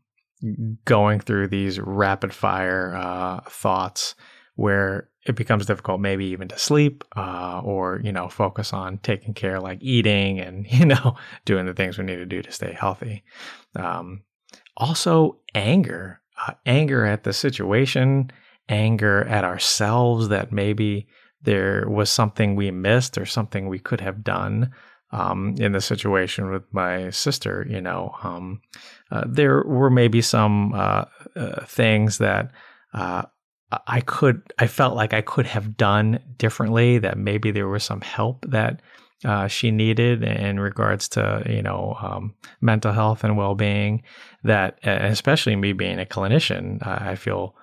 going 0.84 1.20
through 1.20 1.48
these 1.48 1.78
rapid 1.78 2.34
fire 2.34 2.94
uh, 2.96 3.40
thoughts 3.48 4.16
where 4.56 5.08
it 5.24 5.36
becomes 5.36 5.66
difficult 5.66 6.00
maybe 6.00 6.26
even 6.26 6.48
to 6.48 6.58
sleep 6.58 7.04
uh, 7.16 7.60
or 7.64 8.00
you 8.02 8.10
know 8.10 8.28
focus 8.28 8.72
on 8.72 8.98
taking 8.98 9.34
care 9.34 9.60
like 9.60 9.78
eating 9.80 10.40
and 10.40 10.66
you 10.72 10.84
know 10.84 11.16
doing 11.44 11.66
the 11.66 11.74
things 11.74 11.96
we 11.96 12.04
need 12.04 12.16
to 12.16 12.26
do 12.26 12.42
to 12.42 12.50
stay 12.50 12.72
healthy 12.72 13.22
um, 13.76 14.22
also 14.76 15.38
anger 15.54 16.20
uh, 16.46 16.54
anger 16.66 17.04
at 17.04 17.22
the 17.22 17.32
situation 17.32 18.30
anger 18.68 19.24
at 19.24 19.44
ourselves 19.44 20.28
that 20.28 20.52
maybe 20.52 21.06
there 21.42 21.88
was 21.88 22.08
something 22.10 22.54
we 22.54 22.70
missed 22.70 23.18
or 23.18 23.26
something 23.26 23.68
we 23.68 23.78
could 23.78 24.00
have 24.00 24.22
done 24.22 24.70
um, 25.10 25.54
in 25.58 25.72
the 25.72 25.80
situation 25.80 26.50
with 26.50 26.62
my 26.72 27.10
sister 27.10 27.66
you 27.68 27.80
know 27.80 28.14
um, 28.22 28.60
uh, 29.12 29.24
there 29.26 29.62
were 29.64 29.90
maybe 29.90 30.22
some 30.22 30.72
uh, 30.72 31.04
uh, 31.36 31.64
things 31.66 32.18
that 32.18 32.50
uh, 32.94 33.22
I 33.86 34.00
could, 34.00 34.42
I 34.58 34.66
felt 34.66 34.96
like 34.96 35.12
I 35.12 35.20
could 35.20 35.46
have 35.46 35.76
done 35.76 36.18
differently. 36.38 36.98
That 36.98 37.18
maybe 37.18 37.50
there 37.50 37.68
was 37.68 37.84
some 37.84 38.00
help 38.00 38.44
that 38.48 38.80
uh, 39.24 39.48
she 39.48 39.70
needed 39.70 40.22
in 40.22 40.58
regards 40.58 41.08
to 41.10 41.42
you 41.46 41.62
know 41.62 41.96
um, 42.00 42.34
mental 42.60 42.92
health 42.92 43.22
and 43.22 43.36
well 43.36 43.54
being. 43.54 44.02
That 44.44 44.78
especially 44.82 45.56
me 45.56 45.72
being 45.72 46.00
a 46.00 46.06
clinician, 46.06 46.86
I 46.86 47.14
feel 47.16 47.54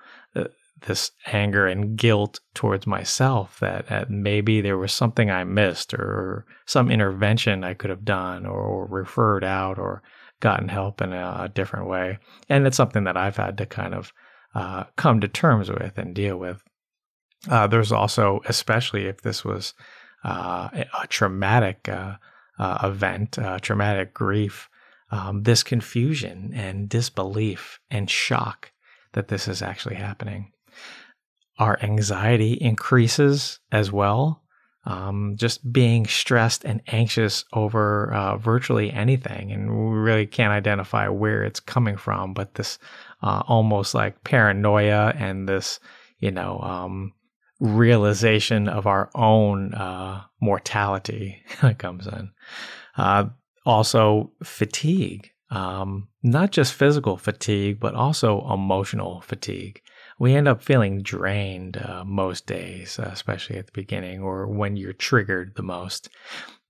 this 0.82 1.10
anger 1.26 1.66
and 1.66 1.96
guilt 1.96 2.40
towards 2.54 2.86
myself 2.86 3.58
that, 3.60 3.88
that, 3.88 4.10
maybe 4.10 4.60
there 4.60 4.78
was 4.78 4.92
something 4.92 5.30
I 5.30 5.44
missed 5.44 5.94
or 5.94 6.46
some 6.66 6.90
intervention 6.90 7.64
I 7.64 7.74
could 7.74 7.90
have 7.90 8.04
done 8.04 8.46
or, 8.46 8.60
or 8.60 8.86
referred 8.86 9.44
out 9.44 9.78
or 9.78 10.02
gotten 10.40 10.68
help 10.68 11.00
in 11.00 11.12
a, 11.12 11.42
a, 11.42 11.48
different 11.48 11.88
way. 11.88 12.18
And 12.48 12.66
it's 12.66 12.76
something 12.76 13.04
that 13.04 13.16
I've 13.16 13.36
had 13.36 13.58
to 13.58 13.66
kind 13.66 13.94
of 13.94 14.12
uh, 14.54 14.84
come 14.96 15.20
to 15.20 15.28
terms 15.28 15.70
with 15.70 15.98
and 15.98 16.14
deal 16.14 16.36
with. 16.36 16.62
Uh, 17.48 17.66
there's 17.66 17.92
also, 17.92 18.40
especially 18.46 19.06
if 19.06 19.22
this 19.22 19.44
was 19.44 19.74
uh, 20.24 20.68
a 21.02 21.06
traumatic 21.08 21.88
uh, 21.88 22.14
uh, 22.58 22.78
event, 22.84 23.38
traumatic 23.62 24.12
grief, 24.12 24.68
um, 25.10 25.42
this 25.42 25.62
confusion 25.62 26.52
and 26.54 26.88
disbelief 26.88 27.80
and 27.90 28.10
shock 28.10 28.72
that 29.12 29.28
this 29.28 29.48
is 29.48 29.62
actually 29.62 29.96
happening. 29.96 30.52
Our 31.58 31.78
anxiety 31.82 32.54
increases 32.54 33.58
as 33.70 33.92
well. 33.92 34.42
Um, 34.86 35.34
just 35.36 35.70
being 35.70 36.06
stressed 36.06 36.64
and 36.64 36.80
anxious 36.86 37.44
over 37.52 38.14
uh, 38.14 38.38
virtually 38.38 38.90
anything, 38.90 39.52
and 39.52 39.70
we 39.70 39.98
really 39.98 40.26
can't 40.26 40.52
identify 40.52 41.06
where 41.08 41.44
it's 41.44 41.60
coming 41.60 41.98
from. 41.98 42.32
But 42.32 42.54
this 42.54 42.78
uh, 43.22 43.42
almost 43.46 43.94
like 43.94 44.24
paranoia 44.24 45.12
and 45.18 45.46
this, 45.46 45.80
you 46.18 46.30
know, 46.30 46.60
um, 46.60 47.12
realization 47.60 48.68
of 48.68 48.86
our 48.86 49.10
own 49.14 49.74
uh, 49.74 50.22
mortality 50.40 51.42
comes 51.78 52.06
in. 52.06 52.30
Uh, 52.96 53.26
also, 53.66 54.32
fatigue, 54.42 55.30
um, 55.50 56.08
not 56.22 56.50
just 56.50 56.72
physical 56.72 57.16
fatigue, 57.16 57.78
but 57.78 57.94
also 57.94 58.50
emotional 58.52 59.20
fatigue. 59.20 59.82
We 60.20 60.34
end 60.34 60.46
up 60.46 60.62
feeling 60.62 61.02
drained 61.02 61.78
uh, 61.78 62.04
most 62.04 62.46
days, 62.46 63.00
especially 63.02 63.56
at 63.56 63.66
the 63.66 63.72
beginning 63.72 64.20
or 64.20 64.46
when 64.46 64.76
you're 64.76 64.92
triggered 64.92 65.56
the 65.56 65.64
most 65.64 66.08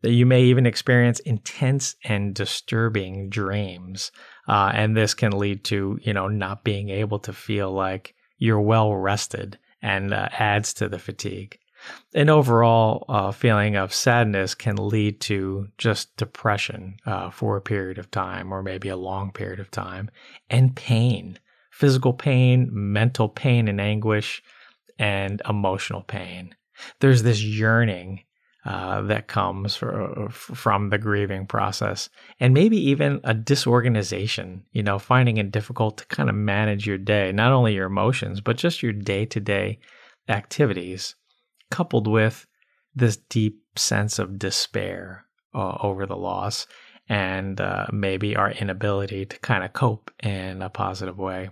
you 0.03 0.25
may 0.25 0.43
even 0.45 0.67
experience 0.67 1.21
intense 1.21 1.97
and 2.05 2.35
disturbing 2.35 3.29
dreams. 3.29 4.13
Uh, 4.49 4.73
and 4.75 4.97
this 4.97 5.15
can 5.15 5.33
lead 5.33 5.65
to, 5.65 5.99
you 6.03 6.15
know, 6.15 6.29
not 6.29 6.65
being 6.65 6.89
able 6.89 7.19
to 7.21 7.33
feel 7.33 7.71
like 7.71 8.15
you're 8.39 8.61
well 8.61 8.95
rested 8.95 9.59
and 9.83 10.15
uh, 10.15 10.29
adds 10.33 10.73
to 10.75 10.89
the 10.89 10.99
fatigue. 10.99 11.59
An 12.15 12.29
overall 12.29 13.05
uh, 13.09 13.31
feeling 13.31 13.77
of 13.77 13.95
sadness 13.95 14.55
can 14.55 14.77
lead 14.77 15.21
to 15.23 15.69
just 15.79 16.15
depression 16.17 16.97
uh, 17.07 17.31
for 17.31 17.57
a 17.57 17.63
period 17.63 17.99
of 17.99 18.11
time 18.11 18.53
or 18.53 18.63
maybe 18.63 18.89
a 18.89 18.97
long 18.97 19.33
period 19.33 19.61
of 19.61 19.71
time 19.71 20.11
and 20.51 20.77
pain, 20.77 21.39
physical 21.71 22.13
pain, 22.13 22.69
mental 22.73 23.29
pain 23.29 23.69
and 23.69 23.81
anguish, 23.81 24.43
and 24.99 25.41
emotional 25.49 26.03
pain. 26.03 26.55
There's 27.01 27.23
this 27.23 27.43
yearning 27.43 28.25
uh, 28.65 29.01
that 29.03 29.27
comes 29.27 29.75
for, 29.75 30.29
from 30.31 30.91
the 30.91 30.99
grieving 30.99 31.47
process, 31.47 32.11
and 32.39 32.53
maybe 32.53 32.77
even 32.77 33.21
a 33.25 33.33
disorganization. 33.33 34.65
You 34.73 34.83
know, 34.83 34.99
finding 34.99 35.39
it 35.39 35.51
difficult 35.51 35.99
to 35.99 36.07
kind 36.07 36.29
of 36.29 36.35
manage 36.35 36.87
your 36.87 36.99
day, 36.99 37.33
not 37.33 37.53
only 37.53 37.75
your 37.75 37.87
emotions, 37.87 38.41
but 38.41 38.59
just 38.59 38.83
your 38.83 38.93
day 38.93 39.25
to 39.27 39.41
day 39.41 39.79
activities, 40.29 41.15
coupled 41.71 42.07
with 42.07 42.47
this 42.95 43.17
deep 43.17 43.63
sense 43.77 44.19
of 44.19 44.39
despair 44.39 45.25
uh, 45.55 45.79
over 45.81 46.07
the 46.07 46.17
loss 46.17 46.67
and 47.09 47.61
uh, 47.61 47.87
maybe 47.93 48.37
our 48.37 48.53
inability 48.53 49.25
to 49.27 49.39
kind 49.41 49.65
of 49.65 49.73
cope 49.73 50.11
in 50.23 50.63
a 50.63 50.69
positive 50.69 51.19
way. 51.19 51.51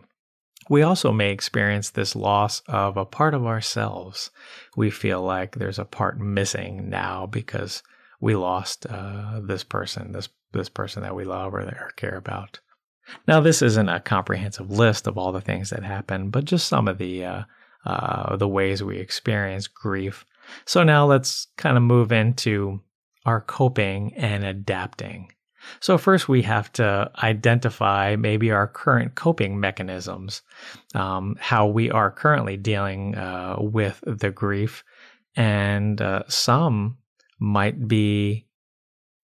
We 0.68 0.82
also 0.82 1.12
may 1.12 1.30
experience 1.30 1.90
this 1.90 2.14
loss 2.14 2.60
of 2.68 2.96
a 2.96 3.04
part 3.04 3.34
of 3.34 3.46
ourselves. 3.46 4.30
We 4.76 4.90
feel 4.90 5.22
like 5.22 5.56
there's 5.56 5.78
a 5.78 5.84
part 5.84 6.20
missing 6.20 6.88
now 6.88 7.26
because 7.26 7.82
we 8.20 8.34
lost 8.34 8.86
uh, 8.86 9.40
this 9.42 9.64
person, 9.64 10.12
this 10.12 10.28
this 10.52 10.68
person 10.68 11.02
that 11.02 11.14
we 11.14 11.24
love 11.24 11.54
or, 11.54 11.64
that 11.64 11.74
or 11.74 11.92
care 11.96 12.16
about. 12.16 12.60
Now, 13.26 13.40
this 13.40 13.62
isn't 13.62 13.88
a 13.88 14.00
comprehensive 14.00 14.70
list 14.70 15.06
of 15.06 15.16
all 15.16 15.32
the 15.32 15.40
things 15.40 15.70
that 15.70 15.82
happen, 15.82 16.30
but 16.30 16.44
just 16.44 16.68
some 16.68 16.88
of 16.88 16.98
the 16.98 17.24
uh, 17.24 17.42
uh, 17.86 18.36
the 18.36 18.48
ways 18.48 18.82
we 18.82 18.98
experience 18.98 19.66
grief. 19.66 20.24
So 20.64 20.82
now 20.82 21.06
let's 21.06 21.46
kind 21.56 21.76
of 21.76 21.82
move 21.82 22.12
into 22.12 22.80
our 23.24 23.40
coping 23.40 24.14
and 24.14 24.44
adapting. 24.44 25.32
So, 25.80 25.98
first, 25.98 26.28
we 26.28 26.42
have 26.42 26.72
to 26.74 27.10
identify 27.22 28.16
maybe 28.16 28.50
our 28.50 28.66
current 28.66 29.14
coping 29.14 29.60
mechanisms, 29.60 30.42
um, 30.94 31.36
how 31.40 31.66
we 31.66 31.90
are 31.90 32.10
currently 32.10 32.56
dealing 32.56 33.14
uh, 33.14 33.56
with 33.58 34.02
the 34.06 34.30
grief. 34.30 34.84
And 35.36 36.00
uh, 36.00 36.24
some 36.28 36.98
might 37.38 37.86
be 37.86 38.46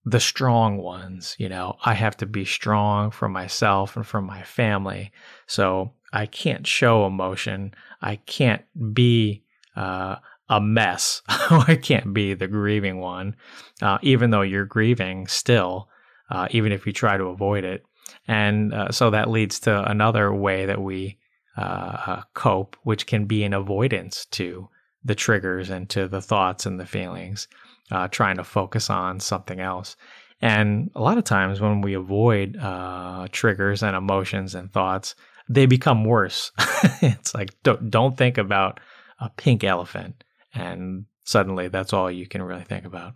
the 0.05 0.21
strong 0.21 0.77
ones. 0.77 1.35
You 1.39 1.49
know, 1.49 1.77
I 1.85 1.95
have 1.95 2.17
to 2.19 2.27
be 2.27 2.45
strong 2.45 3.11
for 3.11 3.29
myself 3.29 3.97
and 3.97 4.07
for 4.07 4.21
my 4.21 4.43
family. 4.43 5.13
So, 5.47 5.93
I 6.13 6.27
can't 6.27 6.67
show 6.67 7.07
emotion. 7.07 7.75
I 8.01 8.17
can't 8.17 8.63
be 8.95 9.43
uh, 9.75 10.17
a 10.49 10.61
mess. 10.61 11.23
I 11.29 11.79
can't 11.81 12.15
be 12.15 12.35
the 12.35 12.47
grieving 12.47 12.99
one, 12.99 13.37
uh, 13.83 13.99
even 14.03 14.31
though 14.31 14.43
you're 14.43 14.65
grieving 14.65 15.27
still 15.27 15.89
uh, 16.35 16.49
even 16.51 16.73
if 16.73 16.87
you 16.87 16.93
try 16.93 17.17
to 17.17 17.25
avoid 17.25 17.65
it. 17.65 17.85
And 18.27 18.73
uh, 18.75 18.91
so 18.91 19.11
that 19.11 19.31
leads 19.31 19.61
to 19.61 19.89
another 19.91 20.33
way 20.35 20.67
that 20.67 20.81
we 20.81 21.19
uh, 21.57 21.61
uh, 22.07 22.23
cope, 22.35 22.77
which 22.83 23.07
can 23.07 23.27
be 23.27 23.45
an 23.45 23.55
avoidance 23.55 24.27
to 24.33 24.69
the 25.05 25.15
triggers 25.15 25.71
and 25.71 25.89
to 25.91 26.09
the 26.09 26.21
thoughts 26.21 26.67
and 26.67 26.81
the 26.81 26.87
feelings, 26.87 27.47
uh, 27.91 28.09
trying 28.09 28.37
to 28.37 28.45
focus 28.45 28.91
on 28.91 29.21
something 29.21 29.61
else. 29.61 29.97
And 30.41 30.91
a 30.95 31.01
lot 31.01 31.19
of 31.19 31.25
times 31.25 31.61
when 31.61 31.81
we 31.81 31.95
avoid 31.95 32.57
uh, 32.57 33.29
triggers 33.31 33.83
and 33.83 33.95
emotions 33.95 34.55
and 34.55 34.73
thoughts, 34.73 35.15
they 35.49 35.67
become 35.67 36.05
worse. 36.05 36.51
it's 37.03 37.35
like, 37.35 37.51
don't, 37.63 37.91
don't 37.91 38.17
think 38.17 38.39
about 38.39 38.81
a 39.21 39.31
pink 39.31 39.63
elephant. 39.63 40.25
And 40.55 41.05
suddenly 41.25 41.69
that's 41.69 41.93
all 41.93 42.11
you 42.11 42.27
can 42.27 42.43
really 42.43 42.65
think 42.65 42.85
about 42.85 43.15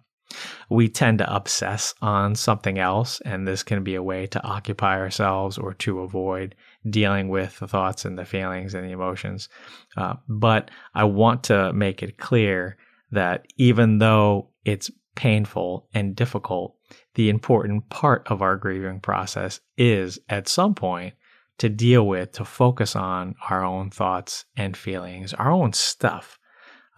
we 0.69 0.89
tend 0.89 1.19
to 1.19 1.35
obsess 1.35 1.95
on 2.03 2.35
something 2.35 2.79
else, 2.79 3.21
and 3.23 3.47
this 3.47 3.63
can 3.63 3.83
be 3.83 3.95
a 3.95 4.03
way 4.03 4.27
to 4.27 4.43
occupy 4.43 4.99
ourselves 4.99 5.59
or 5.59 5.75
to 5.75 6.01
avoid 6.01 6.55
dealing 6.89 7.29
with 7.29 7.59
the 7.59 7.69
thoughts 7.69 8.05
and 8.05 8.19
the 8.19 8.25
feelings 8.25 8.75
and 8.75 8.85
the 8.87 8.93
emotions. 8.93 9.49
Uh, 9.97 10.15
but 10.29 10.71
I 10.95 11.05
want 11.05 11.45
to 11.45 11.73
make 11.73 12.03
it 12.03 12.19
clear 12.19 12.77
that 13.11 13.47
even 13.57 13.99
though 13.99 14.51
it's 14.65 14.91
painful 15.15 15.89
and 15.95 16.15
difficult, 16.15 16.77
the 17.15 17.31
important 17.31 17.89
part 17.89 18.27
of 18.27 18.43
our 18.43 18.57
grieving 18.57 19.01
process 19.01 19.61
is 19.77 20.19
at 20.29 20.49
some 20.49 20.75
point 20.75 21.15
to 21.59 21.69
deal 21.69 22.07
with, 22.07 22.33
to 22.33 22.45
focus 22.45 22.95
on 22.95 23.35
our 23.51 23.65
own 23.65 23.91
thoughts 23.91 24.45
and 24.57 24.77
feelings, 24.77 25.35
our 25.35 25.51
own 25.51 25.73
stuff 25.73 26.39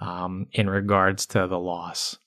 um, 0.00 0.46
in 0.52 0.68
regards 0.68 1.26
to 1.26 1.46
the 1.46 1.58
loss. 1.58 2.18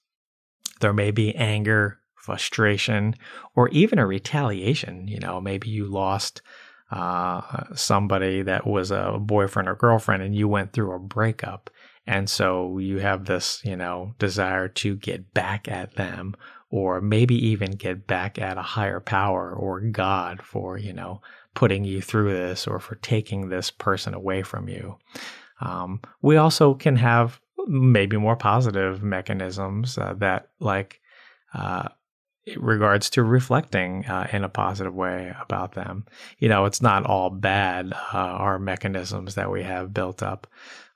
There 0.79 0.93
may 0.93 1.11
be 1.11 1.35
anger, 1.35 1.99
frustration, 2.15 3.15
or 3.55 3.69
even 3.69 3.99
a 3.99 4.07
retaliation. 4.07 5.07
You 5.07 5.19
know, 5.19 5.41
maybe 5.41 5.69
you 5.69 5.85
lost 5.85 6.41
uh, 6.91 7.63
somebody 7.75 8.43
that 8.43 8.67
was 8.67 8.91
a 8.91 9.17
boyfriend 9.19 9.67
or 9.67 9.75
girlfriend 9.75 10.23
and 10.23 10.35
you 10.35 10.47
went 10.47 10.73
through 10.73 10.93
a 10.93 10.99
breakup. 10.99 11.69
And 12.05 12.29
so 12.29 12.77
you 12.77 12.99
have 12.99 13.25
this, 13.25 13.61
you 13.63 13.75
know, 13.75 14.13
desire 14.19 14.67
to 14.67 14.95
get 14.95 15.33
back 15.33 15.67
at 15.67 15.95
them 15.95 16.35
or 16.69 17.01
maybe 17.01 17.35
even 17.47 17.71
get 17.71 18.07
back 18.07 18.37
at 18.39 18.57
a 18.57 18.61
higher 18.61 18.99
power 18.99 19.53
or 19.53 19.79
God 19.79 20.41
for, 20.41 20.77
you 20.77 20.93
know, 20.93 21.21
putting 21.55 21.83
you 21.83 22.01
through 22.01 22.33
this 22.33 22.67
or 22.67 22.79
for 22.79 22.95
taking 22.95 23.49
this 23.49 23.71
person 23.71 24.13
away 24.13 24.43
from 24.43 24.67
you. 24.67 24.97
Um, 25.61 26.01
we 26.21 26.35
also 26.35 26.73
can 26.73 26.95
have 26.97 27.39
maybe 27.67 28.17
more 28.17 28.35
positive 28.35 29.03
mechanisms 29.03 29.97
uh, 29.97 30.13
that, 30.17 30.49
like, 30.59 30.99
uh, 31.53 31.89
regards 32.57 33.09
to 33.11 33.23
reflecting 33.23 34.05
uh, 34.05 34.27
in 34.33 34.43
a 34.43 34.49
positive 34.49 34.93
way 34.93 35.33
about 35.41 35.73
them. 35.73 36.05
You 36.39 36.49
know, 36.49 36.65
it's 36.65 36.81
not 36.81 37.05
all 37.05 37.29
bad, 37.29 37.93
uh, 37.93 38.17
our 38.17 38.59
mechanisms 38.59 39.35
that 39.35 39.51
we 39.51 39.63
have 39.63 39.93
built 39.93 40.21
up. 40.21 40.47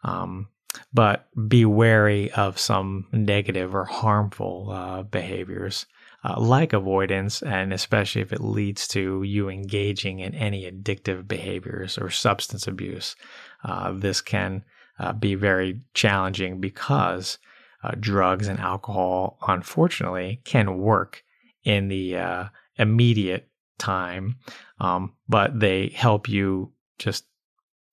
Um, 0.04 0.50
but 0.94 1.28
be 1.48 1.66
wary 1.66 2.32
of 2.32 2.60
some 2.60 3.08
negative 3.12 3.74
or 3.74 3.86
harmful 3.86 4.70
uh, 4.72 5.04
behaviors 5.04 5.86
uh, 6.24 6.40
like 6.40 6.74
avoidance, 6.74 7.42
and 7.42 7.72
especially 7.72 8.22
if 8.22 8.34
it 8.34 8.42
leads 8.42 8.88
to 8.90 9.24
you 9.24 9.50
engaging 9.50 10.20
in 10.20 10.34
any 10.36 10.70
addictive 10.70 11.28
behaviors 11.28 11.98
or 11.98 12.10
substance 12.10 12.68
abuse. 12.68 13.16
Uh, 13.64 13.92
this 13.94 14.22
can 14.22 14.64
uh, 15.00 15.14
be 15.14 15.36
very 15.36 15.82
challenging 15.94 16.60
because 16.60 17.38
uh, 17.84 17.92
drugs 18.00 18.48
and 18.48 18.60
alcohol, 18.60 19.38
unfortunately, 19.48 20.42
can 20.44 20.80
work 20.80 21.24
in 21.64 21.88
the 21.88 22.18
uh, 22.18 22.46
immediate 22.78 23.50
time, 23.78 24.38
um, 24.80 25.14
but 25.28 25.60
they 25.60 25.90
help 25.90 26.28
you 26.28 26.72
just 26.98 27.26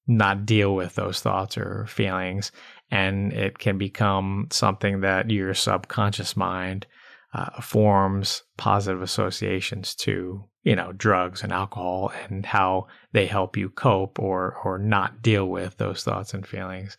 not 0.06 0.46
deal 0.46 0.74
with 0.74 0.94
those 0.94 1.20
thoughts 1.20 1.56
or 1.56 1.86
feelings. 1.86 2.52
And 2.90 3.32
it 3.32 3.58
can 3.58 3.78
become 3.78 4.48
something 4.50 5.00
that 5.00 5.30
your 5.30 5.54
subconscious 5.54 6.36
mind 6.36 6.86
uh, 7.32 7.60
forms 7.60 8.42
positive 8.56 9.02
associations 9.02 9.94
to, 9.96 10.44
you 10.64 10.74
know, 10.74 10.92
drugs 10.92 11.42
and 11.42 11.52
alcohol 11.52 12.12
and 12.28 12.44
how 12.44 12.86
they 13.12 13.26
help 13.26 13.56
you 13.56 13.68
cope 13.68 14.18
or, 14.18 14.56
or 14.64 14.78
not 14.78 15.22
deal 15.22 15.46
with 15.46 15.76
those 15.76 16.02
thoughts 16.02 16.34
and 16.34 16.46
feelings. 16.46 16.96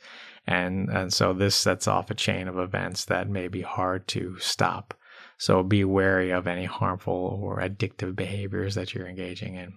And, 0.48 0.90
and 0.90 1.12
so 1.12 1.34
this 1.34 1.56
sets 1.56 1.88
off 1.88 2.12
a 2.12 2.16
chain 2.16 2.48
of 2.48 2.60
events 2.60 3.06
that 3.06 3.28
may 3.28 3.48
be 3.48 3.62
hard 3.62 4.08
to 4.10 4.38
stop. 4.40 4.94
So 5.38 5.64
be 5.64 5.84
wary 5.84 6.32
of 6.32 6.48
any 6.48 6.66
harmful 6.66 7.40
or 7.42 7.60
addictive 7.60 8.16
behaviors 8.16 8.76
that 8.76 8.94
you're 8.94 9.08
engaging 9.08 9.56
in. 9.56 9.74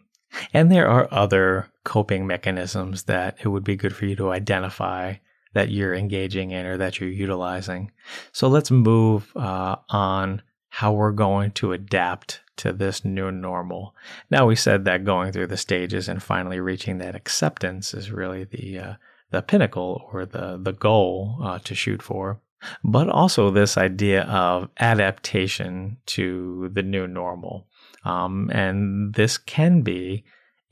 And 0.52 0.70
there 0.70 0.88
are 0.88 1.08
other 1.10 1.68
coping 1.84 2.26
mechanisms 2.26 3.04
that 3.04 3.38
it 3.42 3.48
would 3.48 3.64
be 3.64 3.76
good 3.76 3.96
for 3.96 4.04
you 4.04 4.14
to 4.16 4.30
identify 4.30 5.14
that 5.54 5.70
you're 5.70 5.94
engaging 5.94 6.50
in 6.50 6.66
or 6.66 6.76
that 6.76 7.00
you're 7.00 7.08
utilizing. 7.08 7.90
So 8.32 8.48
let's 8.48 8.70
move 8.70 9.32
uh, 9.34 9.76
on 9.88 10.42
how 10.68 10.92
we're 10.92 11.12
going 11.12 11.50
to 11.52 11.72
adapt 11.72 12.40
to 12.56 12.72
this 12.72 13.04
new 13.04 13.30
normal. 13.30 13.94
Now 14.30 14.46
we 14.46 14.56
said 14.56 14.84
that 14.84 15.04
going 15.04 15.32
through 15.32 15.46
the 15.46 15.56
stages 15.56 16.08
and 16.08 16.22
finally 16.22 16.60
reaching 16.60 16.98
that 16.98 17.14
acceptance 17.14 17.94
is 17.94 18.10
really 18.10 18.44
the 18.44 18.78
uh, 18.78 18.94
the 19.30 19.42
pinnacle 19.42 20.08
or 20.12 20.26
the 20.26 20.58
the 20.60 20.72
goal 20.72 21.38
uh, 21.42 21.58
to 21.60 21.74
shoot 21.74 22.02
for. 22.02 22.40
But 22.82 23.08
also 23.08 23.50
this 23.50 23.78
idea 23.78 24.22
of 24.22 24.68
adaptation 24.80 25.98
to 26.06 26.70
the 26.72 26.82
new 26.82 27.06
normal. 27.06 27.68
Um, 28.04 28.50
and 28.52 29.14
this 29.14 29.38
can 29.38 29.82
be 29.82 30.24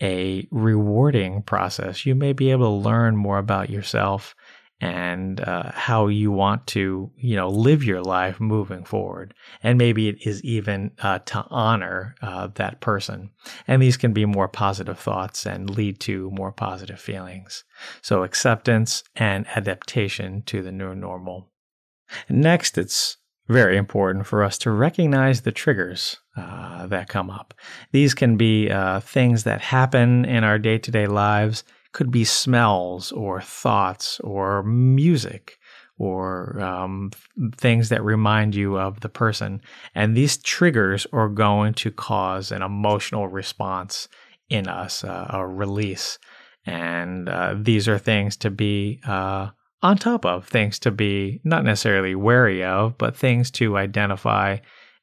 a 0.02 0.46
rewarding 0.50 1.42
process. 1.42 2.04
You 2.04 2.14
may 2.14 2.32
be 2.32 2.50
able 2.50 2.66
to 2.80 2.88
learn 2.88 3.16
more 3.16 3.38
about 3.38 3.70
yourself 3.70 4.34
and 4.80 5.40
uh, 5.40 5.70
how 5.72 6.06
you 6.08 6.30
want 6.30 6.66
to, 6.66 7.10
you 7.16 7.34
know, 7.34 7.48
live 7.48 7.82
your 7.82 8.02
life 8.02 8.38
moving 8.40 8.84
forward. 8.84 9.32
And 9.62 9.78
maybe 9.78 10.08
it 10.08 10.26
is 10.26 10.42
even 10.44 10.90
uh, 11.02 11.20
to 11.20 11.46
honor 11.48 12.14
uh, 12.20 12.48
that 12.56 12.80
person. 12.80 13.30
And 13.66 13.80
these 13.80 13.96
can 13.96 14.12
be 14.12 14.26
more 14.26 14.48
positive 14.48 14.98
thoughts 14.98 15.46
and 15.46 15.70
lead 15.70 15.98
to 16.00 16.30
more 16.30 16.52
positive 16.52 17.00
feelings. 17.00 17.64
So 18.02 18.22
acceptance 18.22 19.02
and 19.14 19.46
adaptation 19.56 20.42
to 20.42 20.62
the 20.62 20.72
new 20.72 20.94
normal. 20.94 21.50
Next, 22.28 22.76
it's 22.76 23.16
very 23.48 23.76
important 23.76 24.26
for 24.26 24.42
us 24.42 24.58
to 24.58 24.70
recognize 24.70 25.42
the 25.42 25.52
triggers 25.52 26.18
uh, 26.36 26.86
that 26.88 27.08
come 27.08 27.30
up. 27.30 27.54
These 27.92 28.14
can 28.14 28.36
be 28.36 28.70
uh, 28.70 29.00
things 29.00 29.44
that 29.44 29.60
happen 29.60 30.24
in 30.24 30.44
our 30.44 30.58
day 30.58 30.78
to 30.78 30.90
day 30.90 31.06
lives, 31.06 31.64
could 31.96 32.10
be 32.10 32.24
smells 32.24 33.10
or 33.12 33.40
thoughts 33.40 34.20
or 34.20 34.62
music 34.62 35.58
or 35.98 36.60
um, 36.60 37.10
things 37.54 37.88
that 37.88 38.04
remind 38.04 38.54
you 38.54 38.78
of 38.78 39.00
the 39.00 39.08
person. 39.08 39.62
And 39.94 40.14
these 40.14 40.36
triggers 40.36 41.06
are 41.14 41.30
going 41.30 41.72
to 41.72 41.90
cause 41.90 42.52
an 42.52 42.60
emotional 42.60 43.28
response 43.28 44.08
in 44.50 44.68
us, 44.68 45.04
uh, 45.04 45.26
a 45.30 45.46
release. 45.46 46.18
And 46.66 47.30
uh, 47.30 47.54
these 47.56 47.88
are 47.88 47.98
things 47.98 48.36
to 48.38 48.50
be 48.50 49.00
uh, 49.08 49.48
on 49.82 49.96
top 49.96 50.26
of 50.26 50.46
things 50.46 50.78
to 50.80 50.90
be 50.90 51.40
not 51.44 51.64
necessarily 51.64 52.14
wary 52.14 52.62
of, 52.62 52.98
but 52.98 53.16
things 53.16 53.50
to 53.52 53.78
identify 53.78 54.58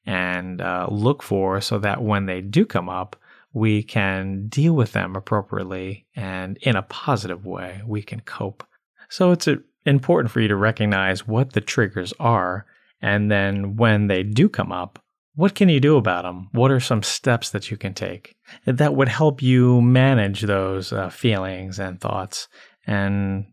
and 0.05 0.61
uh, 0.61 0.89
look 0.91 1.23
for 1.23 1.59
so 1.59 1.79
that 1.79 2.03
when 2.03 2.27
they 2.27 2.41
do 2.41 2.67
come 2.67 2.87
up, 2.87 3.15
we 3.53 3.83
can 3.83 4.47
deal 4.47 4.73
with 4.73 4.91
them 4.93 5.15
appropriately 5.15 6.05
and 6.15 6.57
in 6.61 6.75
a 6.75 6.83
positive 6.83 7.45
way, 7.45 7.81
we 7.85 8.01
can 8.01 8.19
cope. 8.21 8.65
So 9.09 9.31
it's 9.31 9.47
uh, 9.47 9.57
important 9.85 10.31
for 10.31 10.41
you 10.41 10.47
to 10.47 10.55
recognize 10.55 11.27
what 11.27 11.53
the 11.53 11.61
triggers 11.61 12.13
are. 12.19 12.65
And 13.01 13.29
then 13.29 13.75
when 13.75 14.07
they 14.07 14.23
do 14.23 14.49
come 14.49 14.71
up, 14.71 14.99
what 15.35 15.55
can 15.55 15.69
you 15.69 15.79
do 15.79 15.97
about 15.97 16.23
them? 16.23 16.49
What 16.51 16.71
are 16.71 16.79
some 16.79 17.03
steps 17.03 17.49
that 17.51 17.71
you 17.71 17.77
can 17.77 17.93
take 17.93 18.35
that 18.65 18.95
would 18.95 19.07
help 19.07 19.41
you 19.41 19.81
manage 19.81 20.41
those 20.41 20.93
uh, 20.93 21.09
feelings 21.09 21.79
and 21.79 21.99
thoughts 21.99 22.47
and 22.85 23.45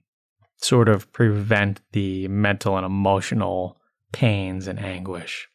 sort 0.63 0.89
of 0.89 1.13
prevent 1.13 1.81
the 1.93 2.29
mental 2.29 2.77
and 2.77 2.85
emotional 2.85 3.81
pains 4.13 4.67
and 4.67 4.79
anguish. 4.79 5.49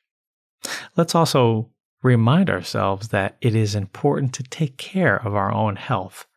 Let's 0.97 1.15
also 1.15 1.69
remind 2.05 2.51
ourselves 2.51 3.07
that 3.07 3.35
it 3.41 3.55
is 3.55 3.73
important 3.73 4.31
to 4.31 4.43
take 4.43 4.77
care 4.77 5.17
of 5.25 5.33
our 5.33 5.51
own 5.51 5.75
health. 5.75 6.27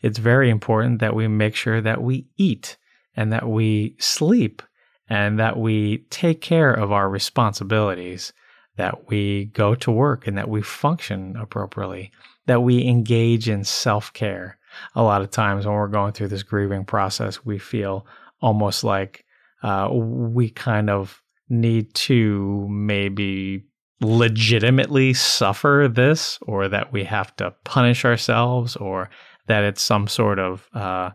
It's 0.00 0.18
very 0.18 0.48
important 0.48 1.00
that 1.00 1.16
we 1.16 1.26
make 1.26 1.56
sure 1.56 1.80
that 1.80 2.00
we 2.00 2.28
eat 2.36 2.76
and 3.16 3.32
that 3.32 3.48
we 3.48 3.96
sleep 3.98 4.62
and 5.08 5.38
that 5.40 5.58
we 5.58 5.98
take 6.10 6.40
care 6.40 6.72
of 6.72 6.92
our 6.92 7.08
responsibilities, 7.10 8.32
that 8.76 9.08
we 9.08 9.46
go 9.46 9.74
to 9.74 9.90
work 9.90 10.28
and 10.28 10.38
that 10.38 10.48
we 10.48 10.62
function 10.62 11.36
appropriately, 11.36 12.12
that 12.46 12.62
we 12.62 12.86
engage 12.86 13.48
in 13.48 13.64
self 13.64 14.12
care, 14.12 14.58
a 14.94 15.02
lot 15.02 15.22
of 15.22 15.30
times 15.32 15.66
when 15.66 15.74
we're 15.74 15.88
going 15.88 16.12
through 16.12 16.28
this 16.28 16.44
grieving 16.44 16.84
process, 16.84 17.44
we 17.44 17.58
feel 17.58 18.06
almost 18.40 18.84
like 18.84 19.24
uh, 19.64 19.88
we 19.90 20.50
kind 20.50 20.88
of 20.88 21.20
need 21.48 21.92
to 21.94 22.66
maybe 22.70 23.64
legitimately 24.00 25.14
suffer 25.14 25.88
this, 25.90 26.38
or 26.42 26.68
that 26.68 26.92
we 26.92 27.04
have 27.04 27.34
to 27.36 27.54
punish 27.64 28.04
ourselves, 28.04 28.76
or 28.76 29.10
that 29.46 29.64
it's 29.64 29.82
some 29.82 30.08
sort 30.08 30.38
of 30.38 30.68
uh, 30.74 31.10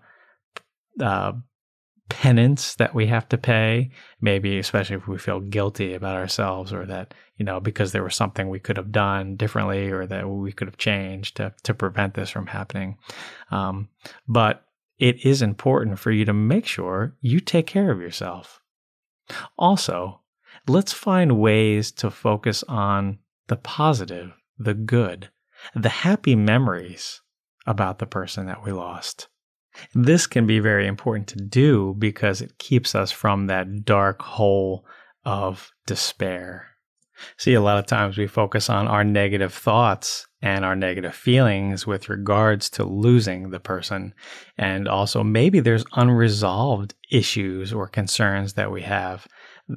uh, 0.99 1.33
penance 2.09 2.75
that 2.75 2.93
we 2.93 3.07
have 3.07 3.27
to 3.29 3.37
pay, 3.37 3.89
maybe 4.19 4.57
especially 4.57 4.95
if 4.95 5.07
we 5.07 5.17
feel 5.17 5.39
guilty 5.39 5.93
about 5.93 6.15
ourselves 6.15 6.73
or 6.73 6.85
that, 6.85 7.13
you 7.37 7.45
know, 7.45 7.59
because 7.59 7.91
there 7.91 8.03
was 8.03 8.15
something 8.15 8.49
we 8.49 8.59
could 8.59 8.77
have 8.77 8.91
done 8.91 9.35
differently 9.35 9.89
or 9.89 10.05
that 10.05 10.29
we 10.29 10.51
could 10.51 10.67
have 10.67 10.77
changed 10.77 11.37
to, 11.37 11.53
to 11.63 11.73
prevent 11.73 12.13
this 12.13 12.29
from 12.29 12.47
happening. 12.47 12.97
Um, 13.49 13.89
but 14.27 14.65
it 14.99 15.25
is 15.25 15.41
important 15.41 15.99
for 15.99 16.11
you 16.11 16.25
to 16.25 16.33
make 16.33 16.65
sure 16.65 17.15
you 17.21 17.39
take 17.39 17.67
care 17.67 17.91
of 17.91 18.01
yourself. 18.01 18.61
Also, 19.57 20.20
let's 20.67 20.93
find 20.93 21.39
ways 21.39 21.91
to 21.93 22.11
focus 22.11 22.63
on 22.67 23.19
the 23.47 23.57
positive, 23.57 24.31
the 24.57 24.73
good, 24.73 25.29
the 25.75 25.89
happy 25.89 26.35
memories 26.35 27.21
about 27.67 27.99
the 27.99 28.05
person 28.05 28.45
that 28.47 28.63
we 28.63 28.71
lost. 28.71 29.27
This 29.93 30.27
can 30.27 30.45
be 30.45 30.59
very 30.59 30.87
important 30.87 31.27
to 31.29 31.37
do 31.37 31.95
because 31.97 32.41
it 32.41 32.57
keeps 32.57 32.93
us 32.95 33.11
from 33.11 33.47
that 33.47 33.85
dark 33.85 34.21
hole 34.21 34.85
of 35.23 35.71
despair. 35.85 36.67
See, 37.37 37.53
a 37.53 37.61
lot 37.61 37.77
of 37.77 37.85
times 37.85 38.17
we 38.17 38.27
focus 38.27 38.69
on 38.69 38.87
our 38.87 39.03
negative 39.03 39.53
thoughts 39.53 40.27
and 40.41 40.65
our 40.65 40.75
negative 40.75 41.15
feelings 41.15 41.85
with 41.85 42.09
regards 42.09 42.69
to 42.71 42.83
losing 42.83 43.51
the 43.51 43.59
person. 43.59 44.13
And 44.57 44.87
also, 44.87 45.23
maybe 45.23 45.59
there's 45.59 45.85
unresolved 45.93 46.95
issues 47.11 47.71
or 47.71 47.87
concerns 47.87 48.53
that 48.53 48.71
we 48.71 48.81
have 48.81 49.27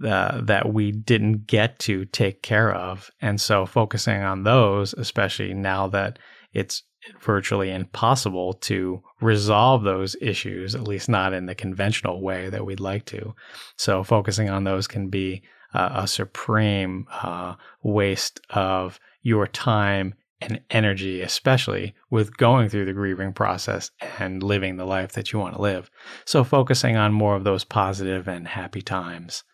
uh, 0.04 0.40
that 0.42 0.72
we 0.72 0.92
didn't 0.92 1.46
get 1.46 1.78
to 1.80 2.04
take 2.06 2.42
care 2.42 2.72
of. 2.72 3.10
And 3.20 3.40
so, 3.40 3.66
focusing 3.66 4.22
on 4.22 4.44
those, 4.44 4.94
especially 4.94 5.54
now 5.54 5.88
that 5.88 6.18
it's 6.52 6.82
virtually 7.20 7.70
impossible 7.70 8.54
to 8.54 9.02
resolve 9.20 9.82
those 9.82 10.16
issues, 10.20 10.74
at 10.74 10.88
least 10.88 11.08
not 11.08 11.32
in 11.32 11.46
the 11.46 11.54
conventional 11.54 12.22
way 12.22 12.48
that 12.48 12.64
we'd 12.64 12.80
like 12.80 13.04
to. 13.06 13.34
So, 13.76 14.02
focusing 14.02 14.48
on 14.48 14.64
those 14.64 14.86
can 14.86 15.08
be 15.08 15.42
uh, 15.74 15.90
a 15.94 16.06
supreme 16.06 17.06
uh, 17.10 17.54
waste 17.82 18.40
of 18.50 18.98
your 19.22 19.46
time 19.46 20.14
and 20.40 20.60
energy, 20.70 21.20
especially 21.22 21.94
with 22.10 22.36
going 22.36 22.68
through 22.68 22.84
the 22.84 22.92
grieving 22.92 23.32
process 23.32 23.90
and 24.18 24.42
living 24.42 24.76
the 24.76 24.84
life 24.84 25.12
that 25.12 25.32
you 25.32 25.38
want 25.38 25.54
to 25.54 25.62
live. 25.62 25.90
So, 26.24 26.44
focusing 26.44 26.96
on 26.96 27.12
more 27.12 27.34
of 27.34 27.44
those 27.44 27.64
positive 27.64 28.28
and 28.28 28.46
happy 28.46 28.82
times. 28.82 29.44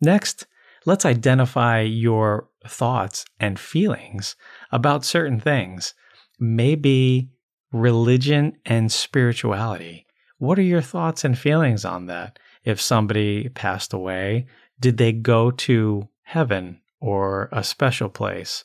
Next, 0.00 0.46
let's 0.86 1.04
identify 1.04 1.80
your 1.80 2.48
thoughts 2.66 3.24
and 3.38 3.58
feelings 3.58 4.36
about 4.72 5.04
certain 5.04 5.40
things. 5.40 5.94
Maybe 6.38 7.30
religion 7.72 8.58
and 8.64 8.90
spirituality. 8.90 10.06
What 10.38 10.58
are 10.58 10.62
your 10.62 10.80
thoughts 10.80 11.24
and 11.24 11.38
feelings 11.38 11.84
on 11.84 12.06
that? 12.06 12.38
If 12.64 12.80
somebody 12.80 13.48
passed 13.50 13.92
away, 13.92 14.46
did 14.78 14.96
they 14.96 15.12
go 15.12 15.50
to 15.50 16.08
heaven 16.22 16.80
or 17.00 17.48
a 17.52 17.62
special 17.62 18.08
place? 18.08 18.64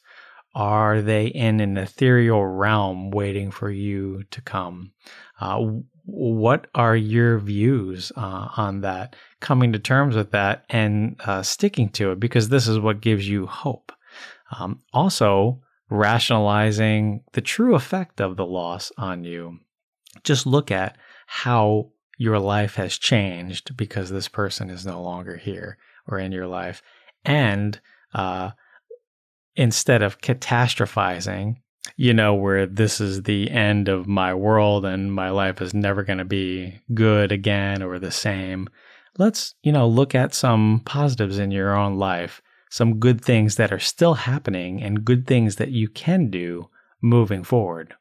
Are 0.53 1.01
they 1.01 1.27
in 1.27 1.59
an 1.59 1.77
ethereal 1.77 2.45
realm 2.45 3.11
waiting 3.11 3.51
for 3.51 3.69
you 3.69 4.23
to 4.31 4.41
come? 4.41 4.93
Uh, 5.39 5.65
what 6.05 6.67
are 6.75 6.95
your 6.95 7.39
views 7.39 8.11
uh, 8.15 8.49
on 8.57 8.81
that? 8.81 9.15
Coming 9.39 9.73
to 9.73 9.79
terms 9.79 10.15
with 10.15 10.31
that 10.31 10.65
and 10.69 11.15
uh, 11.25 11.43
sticking 11.43 11.89
to 11.89 12.11
it 12.11 12.19
because 12.19 12.49
this 12.49 12.67
is 12.67 12.79
what 12.79 13.01
gives 13.01 13.27
you 13.27 13.47
hope. 13.47 13.91
Um, 14.57 14.81
also, 14.93 15.61
rationalizing 15.89 17.23
the 17.33 17.41
true 17.41 17.75
effect 17.75 18.21
of 18.21 18.37
the 18.37 18.45
loss 18.45 18.91
on 18.97 19.23
you. 19.23 19.59
Just 20.23 20.45
look 20.45 20.71
at 20.71 20.97
how 21.27 21.91
your 22.17 22.39
life 22.39 22.75
has 22.75 22.97
changed 22.97 23.75
because 23.75 24.09
this 24.09 24.27
person 24.27 24.69
is 24.69 24.85
no 24.85 25.01
longer 25.01 25.35
here 25.37 25.77
or 26.07 26.19
in 26.19 26.31
your 26.31 26.47
life. 26.47 26.81
And 27.23 27.79
uh, 28.13 28.51
instead 29.55 30.01
of 30.01 30.21
catastrophizing, 30.21 31.57
you 31.97 32.13
know, 32.13 32.33
where 32.33 32.65
this 32.65 32.99
is 32.99 33.23
the 33.23 33.49
end 33.51 33.87
of 33.87 34.07
my 34.07 34.33
world 34.33 34.85
and 34.85 35.13
my 35.13 35.29
life 35.29 35.61
is 35.61 35.73
never 35.73 36.03
going 36.03 36.19
to 36.19 36.25
be 36.25 36.79
good 36.93 37.31
again 37.31 37.81
or 37.81 37.99
the 37.99 38.11
same, 38.11 38.69
let's, 39.17 39.55
you 39.63 39.71
know, 39.71 39.87
look 39.87 40.15
at 40.15 40.33
some 40.33 40.81
positives 40.85 41.37
in 41.39 41.51
your 41.51 41.75
own 41.75 41.97
life, 41.97 42.41
some 42.69 42.99
good 42.99 43.23
things 43.23 43.55
that 43.55 43.71
are 43.71 43.79
still 43.79 44.13
happening 44.13 44.81
and 44.81 45.05
good 45.05 45.27
things 45.27 45.55
that 45.57 45.71
you 45.71 45.87
can 45.87 46.29
do 46.29 46.69
moving 47.01 47.43
forward. 47.43 47.93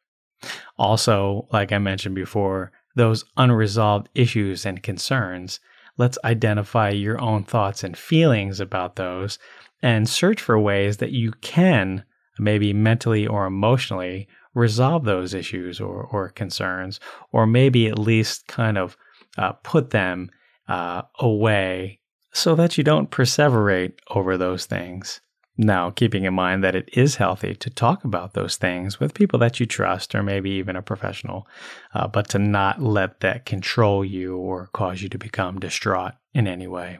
Also, 0.78 1.46
like 1.52 1.72
I 1.72 1.78
mentioned 1.78 2.14
before, 2.14 2.72
those 2.96 3.24
unresolved 3.36 4.08
issues 4.14 4.64
and 4.64 4.82
concerns, 4.82 5.60
let's 5.96 6.18
identify 6.24 6.90
your 6.90 7.20
own 7.20 7.44
thoughts 7.44 7.84
and 7.84 7.96
feelings 7.96 8.60
about 8.60 8.96
those 8.96 9.38
and 9.82 10.08
search 10.08 10.40
for 10.40 10.58
ways 10.58 10.98
that 10.98 11.12
you 11.12 11.32
can, 11.40 12.04
maybe 12.38 12.72
mentally 12.72 13.26
or 13.26 13.46
emotionally, 13.46 14.28
resolve 14.54 15.04
those 15.04 15.34
issues 15.34 15.80
or, 15.80 16.04
or 16.04 16.28
concerns, 16.30 17.00
or 17.32 17.46
maybe 17.46 17.86
at 17.86 17.98
least 17.98 18.46
kind 18.46 18.78
of 18.78 18.96
uh, 19.36 19.52
put 19.52 19.90
them 19.90 20.30
uh, 20.68 21.02
away 21.18 22.00
so 22.32 22.54
that 22.54 22.78
you 22.78 22.84
don't 22.84 23.10
perseverate 23.10 23.92
over 24.10 24.36
those 24.36 24.66
things. 24.66 25.20
Now, 25.56 25.90
keeping 25.90 26.24
in 26.24 26.34
mind 26.34 26.64
that 26.64 26.74
it 26.74 26.88
is 26.94 27.16
healthy 27.16 27.54
to 27.54 27.70
talk 27.70 28.04
about 28.04 28.34
those 28.34 28.56
things 28.56 28.98
with 28.98 29.14
people 29.14 29.38
that 29.38 29.60
you 29.60 29.66
trust 29.66 30.12
or 30.14 30.22
maybe 30.22 30.50
even 30.50 30.74
a 30.74 30.82
professional, 30.82 31.46
uh, 31.94 32.08
but 32.08 32.28
to 32.30 32.40
not 32.40 32.82
let 32.82 33.20
that 33.20 33.46
control 33.46 34.04
you 34.04 34.36
or 34.36 34.68
cause 34.72 35.00
you 35.00 35.08
to 35.10 35.18
become 35.18 35.60
distraught 35.60 36.14
in 36.32 36.48
any 36.48 36.66
way. 36.66 36.98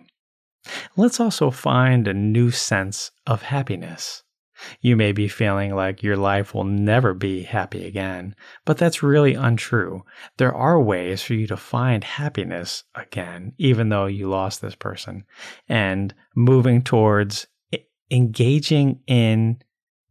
Let's 0.97 1.19
also 1.19 1.51
find 1.51 2.07
a 2.07 2.15
new 2.15 2.53
sense 2.53 3.11
of 3.27 3.43
happiness. 3.43 4.24
You 4.81 4.97
may 4.97 5.13
be 5.13 5.29
feeling 5.29 5.75
like 5.75 6.03
your 6.03 6.17
life 6.17 6.55
will 6.55 6.65
never 6.65 7.15
be 7.15 7.43
happy 7.43 7.87
again, 7.87 8.35
but 8.65 8.79
that's 8.79 9.03
really 9.03 9.35
untrue. 9.35 10.05
There 10.37 10.55
are 10.55 10.81
ways 10.81 11.23
for 11.23 11.35
you 11.35 11.47
to 11.49 11.57
find 11.57 12.05
happiness 12.05 12.85
again, 12.95 13.53
even 13.59 13.89
though 13.89 14.07
you 14.07 14.29
lost 14.29 14.61
this 14.61 14.75
person, 14.75 15.25
and 15.69 16.15
moving 16.35 16.83
towards 16.83 17.47
engaging 18.11 19.01
in 19.07 19.61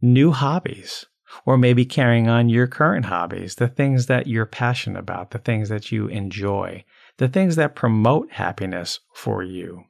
new 0.01 0.31
hobbies 0.31 1.05
or 1.45 1.57
maybe 1.57 1.85
carrying 1.85 2.27
on 2.27 2.49
your 2.49 2.67
current 2.67 3.05
hobbies, 3.05 3.55
the 3.55 3.67
things 3.67 4.05
that 4.07 4.27
you're 4.27 4.45
passionate 4.45 4.99
about, 4.99 5.31
the 5.31 5.39
things 5.39 5.69
that 5.69 5.91
you 5.91 6.07
enjoy, 6.07 6.83
the 7.17 7.27
things 7.27 7.55
that 7.55 7.75
promote 7.75 8.31
happiness 8.31 8.99
for 9.13 9.43
you. 9.43 9.83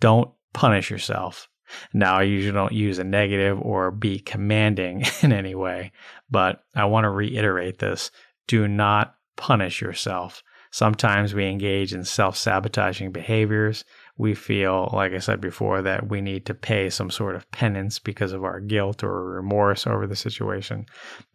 Don't 0.00 0.30
punish 0.52 0.90
yourself. 0.90 1.48
Now, 1.92 2.18
I 2.18 2.22
usually 2.22 2.52
don't 2.52 2.72
use 2.72 2.98
a 2.98 3.04
negative 3.04 3.60
or 3.60 3.90
be 3.90 4.18
commanding 4.18 5.04
in 5.22 5.32
any 5.32 5.54
way, 5.54 5.92
but 6.30 6.62
I 6.74 6.84
want 6.86 7.04
to 7.04 7.10
reiterate 7.10 7.78
this. 7.78 8.10
Do 8.46 8.68
not 8.68 9.14
punish 9.36 9.80
yourself. 9.80 10.42
Sometimes 10.70 11.34
we 11.34 11.46
engage 11.46 11.94
in 11.94 12.04
self 12.04 12.36
sabotaging 12.36 13.12
behaviors. 13.12 13.84
We 14.16 14.34
feel, 14.34 14.90
like 14.92 15.12
I 15.12 15.18
said 15.18 15.40
before, 15.40 15.82
that 15.82 16.08
we 16.08 16.20
need 16.20 16.46
to 16.46 16.54
pay 16.54 16.90
some 16.90 17.10
sort 17.10 17.36
of 17.36 17.50
penance 17.52 17.98
because 17.98 18.32
of 18.32 18.44
our 18.44 18.60
guilt 18.60 19.02
or 19.02 19.24
remorse 19.24 19.86
over 19.86 20.06
the 20.06 20.16
situation. 20.16 20.86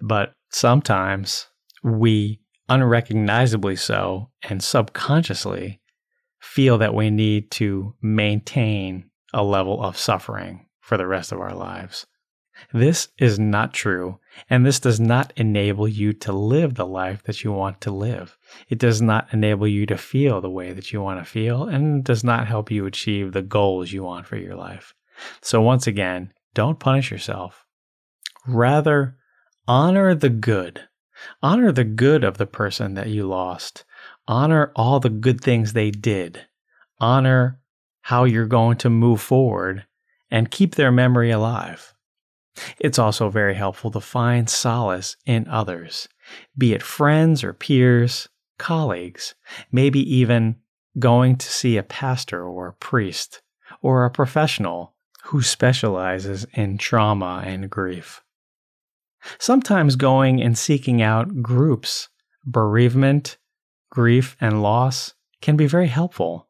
But 0.01 0.33
sometimes 0.51 1.47
we 1.83 2.41
unrecognizably 2.67 3.75
so 3.75 4.29
and 4.43 4.63
subconsciously 4.63 5.81
feel 6.39 6.77
that 6.77 6.93
we 6.93 7.09
need 7.09 7.51
to 7.51 7.95
maintain 8.01 9.08
a 9.33 9.43
level 9.43 9.83
of 9.83 9.97
suffering 9.97 10.67
for 10.79 10.97
the 10.97 11.07
rest 11.07 11.31
of 11.31 11.39
our 11.39 11.53
lives. 11.53 12.05
This 12.73 13.07
is 13.17 13.39
not 13.39 13.73
true, 13.73 14.19
and 14.49 14.65
this 14.65 14.79
does 14.79 14.99
not 14.99 15.31
enable 15.37 15.87
you 15.87 16.11
to 16.13 16.33
live 16.33 16.75
the 16.75 16.85
life 16.85 17.23
that 17.23 17.43
you 17.43 17.53
want 17.53 17.79
to 17.81 17.91
live. 17.91 18.37
It 18.67 18.79
does 18.79 19.01
not 19.01 19.27
enable 19.31 19.67
you 19.67 19.85
to 19.85 19.97
feel 19.97 20.41
the 20.41 20.49
way 20.49 20.73
that 20.73 20.91
you 20.91 21.01
want 21.01 21.19
to 21.19 21.29
feel, 21.29 21.63
and 21.63 22.03
does 22.03 22.23
not 22.23 22.47
help 22.47 22.69
you 22.69 22.85
achieve 22.85 23.31
the 23.31 23.41
goals 23.41 23.91
you 23.91 24.03
want 24.03 24.27
for 24.27 24.35
your 24.35 24.55
life. 24.55 24.93
So, 25.41 25.61
once 25.61 25.87
again, 25.87 26.33
don't 26.53 26.79
punish 26.79 27.11
yourself. 27.11 27.65
Rather, 28.45 29.17
honor 29.67 30.13
the 30.15 30.29
good. 30.29 30.81
Honor 31.41 31.71
the 31.71 31.83
good 31.83 32.23
of 32.23 32.37
the 32.37 32.47
person 32.47 32.93
that 32.95 33.09
you 33.09 33.25
lost. 33.25 33.85
Honor 34.27 34.71
all 34.75 34.99
the 34.99 35.09
good 35.09 35.41
things 35.41 35.73
they 35.73 35.91
did. 35.91 36.45
Honor 36.99 37.59
how 38.09 38.23
you're 38.23 38.47
going 38.47 38.75
to 38.75 38.89
move 38.89 39.21
forward 39.21 39.85
and 40.31 40.49
keep 40.49 40.73
their 40.73 40.91
memory 40.91 41.29
alive. 41.29 41.93
It's 42.79 42.97
also 42.97 43.29
very 43.29 43.53
helpful 43.53 43.91
to 43.91 44.01
find 44.01 44.49
solace 44.49 45.15
in 45.27 45.47
others, 45.47 46.09
be 46.57 46.73
it 46.73 46.81
friends 46.81 47.43
or 47.43 47.53
peers, 47.53 48.27
colleagues, 48.57 49.35
maybe 49.71 49.99
even 50.11 50.55
going 50.97 51.35
to 51.35 51.51
see 51.51 51.77
a 51.77 51.83
pastor 51.83 52.43
or 52.43 52.69
a 52.69 52.73
priest 52.73 53.43
or 53.83 54.05
a 54.05 54.09
professional 54.09 54.95
who 55.25 55.43
specializes 55.43 56.47
in 56.53 56.79
trauma 56.79 57.43
and 57.45 57.69
grief. 57.69 58.23
Sometimes 59.37 59.95
going 59.95 60.41
and 60.41 60.57
seeking 60.57 60.99
out 60.99 61.43
groups, 61.43 62.09
bereavement, 62.43 63.37
grief, 63.91 64.35
and 64.41 64.63
loss 64.63 65.13
can 65.43 65.55
be 65.55 65.67
very 65.67 65.89
helpful 65.89 66.48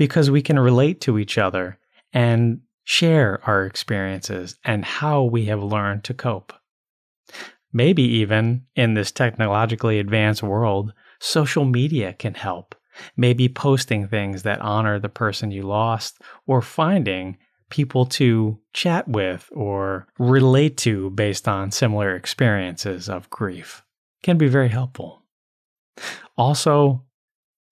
because 0.00 0.30
we 0.30 0.40
can 0.40 0.58
relate 0.58 0.98
to 1.02 1.18
each 1.18 1.36
other 1.36 1.78
and 2.14 2.62
share 2.84 3.38
our 3.44 3.66
experiences 3.66 4.56
and 4.64 4.82
how 4.82 5.22
we 5.22 5.44
have 5.44 5.62
learned 5.62 6.02
to 6.02 6.14
cope. 6.14 6.54
Maybe 7.70 8.02
even 8.02 8.64
in 8.74 8.94
this 8.94 9.12
technologically 9.12 9.98
advanced 9.98 10.42
world, 10.42 10.94
social 11.18 11.66
media 11.66 12.14
can 12.14 12.32
help. 12.32 12.74
Maybe 13.14 13.46
posting 13.46 14.08
things 14.08 14.42
that 14.44 14.62
honor 14.62 14.98
the 14.98 15.10
person 15.10 15.50
you 15.50 15.64
lost 15.64 16.16
or 16.46 16.62
finding 16.62 17.36
people 17.68 18.06
to 18.06 18.58
chat 18.72 19.06
with 19.06 19.50
or 19.52 20.08
relate 20.18 20.78
to 20.78 21.10
based 21.10 21.46
on 21.46 21.70
similar 21.70 22.16
experiences 22.16 23.10
of 23.10 23.28
grief 23.28 23.82
can 24.22 24.38
be 24.38 24.48
very 24.48 24.70
helpful. 24.70 25.24
Also, 26.38 27.04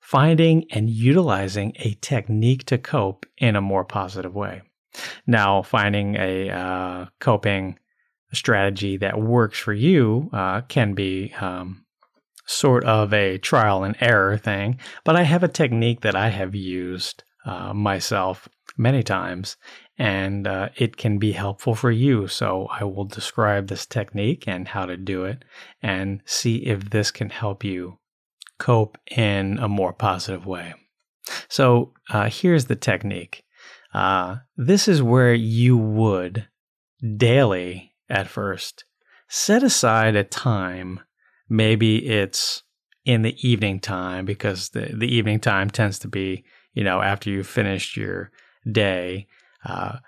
finding 0.08 0.64
and 0.70 0.88
utilizing 0.88 1.70
a 1.80 1.92
technique 2.00 2.64
to 2.64 2.78
cope 2.78 3.26
in 3.36 3.54
a 3.54 3.60
more 3.60 3.84
positive 3.84 4.34
way. 4.34 4.62
Now, 5.26 5.60
finding 5.60 6.16
a 6.16 6.48
uh, 6.48 7.06
coping 7.20 7.78
strategy 8.32 8.96
that 8.96 9.20
works 9.20 9.58
for 9.58 9.74
you 9.74 10.30
uh, 10.32 10.62
can 10.62 10.94
be 10.94 11.34
um, 11.38 11.84
sort 12.46 12.84
of 12.84 13.12
a 13.12 13.36
trial 13.36 13.84
and 13.84 13.96
error 14.00 14.38
thing, 14.38 14.80
but 15.04 15.14
I 15.14 15.24
have 15.24 15.42
a 15.42 15.48
technique 15.48 16.00
that 16.00 16.16
I 16.16 16.28
have 16.30 16.54
used 16.54 17.22
uh, 17.44 17.74
myself 17.74 18.48
many 18.78 19.02
times, 19.02 19.58
and 19.98 20.46
uh, 20.46 20.70
it 20.76 20.96
can 20.96 21.18
be 21.18 21.32
helpful 21.32 21.74
for 21.74 21.90
you. 21.90 22.28
So 22.28 22.66
I 22.70 22.84
will 22.84 23.04
describe 23.04 23.66
this 23.66 23.84
technique 23.84 24.48
and 24.48 24.68
how 24.68 24.86
to 24.86 24.96
do 24.96 25.24
it 25.24 25.44
and 25.82 26.22
see 26.24 26.64
if 26.64 26.88
this 26.88 27.10
can 27.10 27.28
help 27.28 27.62
you 27.62 27.98
cope 28.58 28.98
in 29.10 29.58
a 29.58 29.68
more 29.68 29.92
positive 29.92 30.46
way. 30.46 30.74
So 31.48 31.92
uh, 32.10 32.30
here's 32.30 32.66
the 32.66 32.76
technique. 32.76 33.44
Uh, 33.94 34.36
this 34.56 34.88
is 34.88 35.02
where 35.02 35.34
you 35.34 35.76
would 35.76 36.46
daily 37.16 37.94
at 38.08 38.28
first 38.28 38.84
set 39.28 39.62
aside 39.62 40.16
a 40.16 40.24
time. 40.24 41.00
Maybe 41.48 42.06
it's 42.06 42.62
in 43.04 43.22
the 43.22 43.36
evening 43.46 43.80
time 43.80 44.24
because 44.24 44.70
the, 44.70 44.90
the 44.94 45.14
evening 45.14 45.40
time 45.40 45.70
tends 45.70 45.98
to 46.00 46.08
be, 46.08 46.44
you 46.74 46.84
know, 46.84 47.00
after 47.00 47.30
you've 47.30 47.46
finished 47.46 47.96
your 47.96 48.30
day 48.70 49.26
uh, 49.64 49.98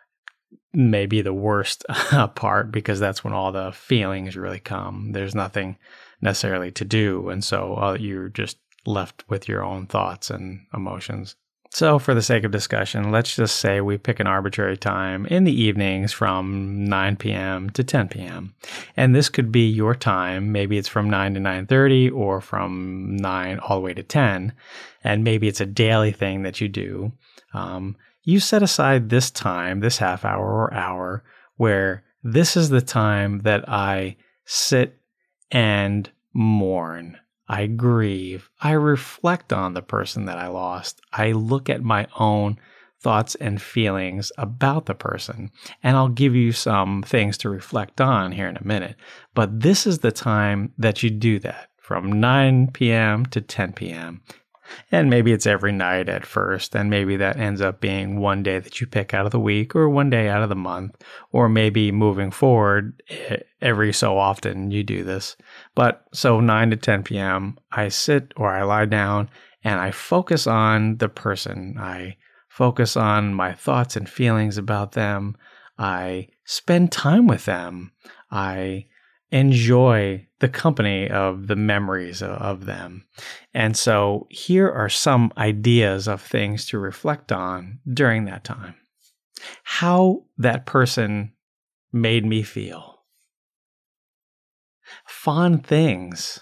may 0.73 1.07
be 1.07 1.23
the 1.23 1.33
worst 1.33 1.85
part 2.35 2.71
because 2.71 3.01
that's 3.01 3.25
when 3.25 3.33
all 3.33 3.53
the 3.53 3.73
feelings 3.73 4.37
really 4.37 4.61
come. 4.61 5.13
There's 5.13 5.35
nothing 5.35 5.77
necessarily 6.21 6.71
to 6.73 6.85
do. 6.85 7.29
And 7.29 7.43
so 7.45 7.75
uh, 7.77 7.97
you're 7.99 8.29
just 8.29 8.59
left 8.87 9.25
with 9.29 9.49
your 9.49 9.65
own 9.65 9.87
thoughts 9.87 10.31
and 10.31 10.67
emotions. 10.75 11.37
So, 11.73 12.01
for 12.01 12.15
the 12.15 12.23
sake 12.23 12.43
of 12.43 12.51
discussion, 12.51 13.13
let's 13.13 13.37
just 13.37 13.59
say 13.59 13.81
we 13.81 13.97
pick 13.97 14.19
an 14.19 14.27
arbitrary 14.27 14.77
time 14.77 15.25
in 15.27 15.45
the 15.45 15.63
evenings 15.63 16.13
from 16.13 16.85
9 16.87 17.17
p.m. 17.17 17.71
to 17.71 17.85
10 17.85 18.09
p.m. 18.09 18.55
And 18.97 19.15
this 19.15 19.29
could 19.29 19.53
be 19.53 19.69
your 19.69 19.95
time. 19.95 20.51
Maybe 20.51 20.79
it's 20.79 20.89
from 20.89 21.09
9 21.09 21.35
to 21.35 21.41
9:30 21.41 22.13
or 22.13 22.41
from 22.41 23.17
9 23.17 23.61
all 23.61 23.77
the 23.77 23.83
way 23.83 23.95
to 23.95 24.03
10. 24.03 24.53
And 25.05 25.23
maybe 25.23 25.47
it's 25.47 25.61
a 25.61 25.67
daily 25.67 26.11
thing 26.11 26.43
that 26.43 26.61
you 26.61 26.69
do. 26.69 27.13
Um, 27.55 27.97
you 28.25 28.41
set 28.41 28.65
aside 28.65 29.09
this 29.09 29.31
time, 29.31 29.79
this 29.79 29.99
half 29.99 30.25
hour 30.25 30.45
or 30.45 30.75
hour, 30.75 31.23
where 31.57 32.03
this 32.25 32.57
is 32.57 32.71
the 32.71 32.83
time 32.83 33.41
that 33.41 33.69
I 33.69 34.17
sit 34.45 35.00
and 35.51 36.11
mourn. 36.33 37.19
I 37.49 37.67
grieve. 37.67 38.49
I 38.61 38.73
reflect 38.73 39.53
on 39.53 39.75
the 39.75 39.83
person 39.83 40.27
that 40.27 40.39
I 40.39 40.47
lost. 40.47 41.01
I 41.13 41.33
look 41.33 41.69
at 41.69 41.83
my 41.83 42.07
own 42.19 42.59
thoughts 43.01 43.35
and 43.37 43.61
feelings 43.61 44.31
about 44.39 44.87
the 44.87 44.95
person. 44.95 45.51
And 45.83 45.97
I'll 45.97 46.09
give 46.09 46.37
you 46.37 46.53
some 46.53 47.03
things 47.03 47.37
to 47.39 47.51
reflect 47.51 48.01
on 48.01 48.33
here 48.33 48.47
in 48.47 48.57
a 48.57 48.67
minute. 48.67 48.97
But 49.35 49.61
this 49.61 49.87
is 49.87 49.99
the 49.99 50.13
time 50.13 50.73
that 50.79 51.03
you 51.03 51.11
do 51.11 51.39
that 51.41 51.71
from 51.79 52.21
9 52.21 52.69
p.m. 52.69 53.27
to 53.27 53.41
10 53.41 53.73
p.m. 53.73 54.23
And 54.91 55.11
maybe 55.11 55.33
it's 55.33 55.47
every 55.47 55.73
night 55.73 56.09
at 56.09 56.27
first, 56.27 56.75
and 56.75 56.91
maybe 56.91 57.17
that 57.17 57.37
ends 57.37 57.61
up 57.61 57.81
being 57.81 58.21
one 58.21 58.43
day 58.43 58.59
that 58.59 58.81
you 58.81 58.87
pick 58.87 59.15
out 59.15 59.27
of 59.27 59.33
the 59.33 59.41
week 59.41 59.75
or 59.75 59.89
one 59.89 60.11
day 60.11 60.29
out 60.29 60.43
of 60.43 60.49
the 60.49 60.55
month, 60.55 61.03
or 61.33 61.49
maybe 61.49 61.93
moving 61.93 62.31
forward 62.31 63.03
every 63.61 63.93
so 63.93 64.19
often 64.19 64.71
you 64.71 64.83
do 64.83 65.05
this. 65.05 65.37
But 65.75 66.05
so 66.13 66.41
9 66.41 66.71
to 66.71 66.77
10 66.77 67.03
p.m., 67.05 67.59
I 67.73 67.89
sit 67.89 68.33
or 68.37 68.49
I 68.53 68.63
lie 68.63 68.87
down 68.87 69.31
and 69.63 69.79
I 69.79 69.91
focus 69.91 70.47
on 70.47 70.97
the 70.97 71.09
person. 71.09 71.77
I 71.79 72.17
focus 72.49 72.97
on 72.97 73.35
my 73.35 73.53
thoughts 73.53 73.97
and 73.97 74.09
feelings 74.09 74.59
about 74.59 74.93
them. 74.93 75.37
I 75.79 76.29
spend 76.45 76.93
time 76.93 77.27
with 77.27 77.45
them. 77.45 77.93
I 78.31 78.87
enjoy 79.33 80.27
the 80.41 80.49
company 80.49 81.09
of 81.09 81.47
the 81.47 81.57
memories 81.57 82.23
of 82.23 82.67
them. 82.67 83.05
And 83.55 83.77
so 83.77 84.27
here 84.31 84.71
are 84.71 84.89
some 84.89 85.33
ideas 85.37 86.09
of 86.09 86.21
things 86.21 86.67
to 86.67 86.79
reflect 86.79 87.31
on 87.31 87.81
during 87.93 88.25
that 88.25 88.45
time. 88.45 88.75
How 89.63 90.25
that 90.39 90.67
person 90.67 91.33
made 91.93 92.25
me 92.25 92.43
feel. 92.43 93.03
Fond 95.07 95.67
things 95.67 96.41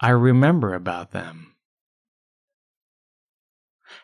I 0.00 0.10
remember 0.10 0.74
about 0.74 1.10
them. 1.12 1.54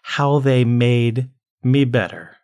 How 0.02 0.38
they 0.38 0.64
made 0.64 1.30
me 1.62 1.84
better. 1.84 2.36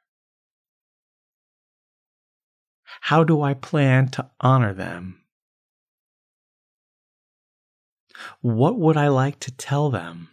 How 3.03 3.25
do 3.25 3.43
I 3.43 3.55
plan 3.55 4.09
to 4.09 4.31
honor 4.41 4.75
them? 4.75 5.23
What 8.41 8.79
would 8.79 8.97
I 8.97 9.09
like 9.09 9.41
to 9.41 9.53
tell 9.53 9.91
them? 9.91 10.29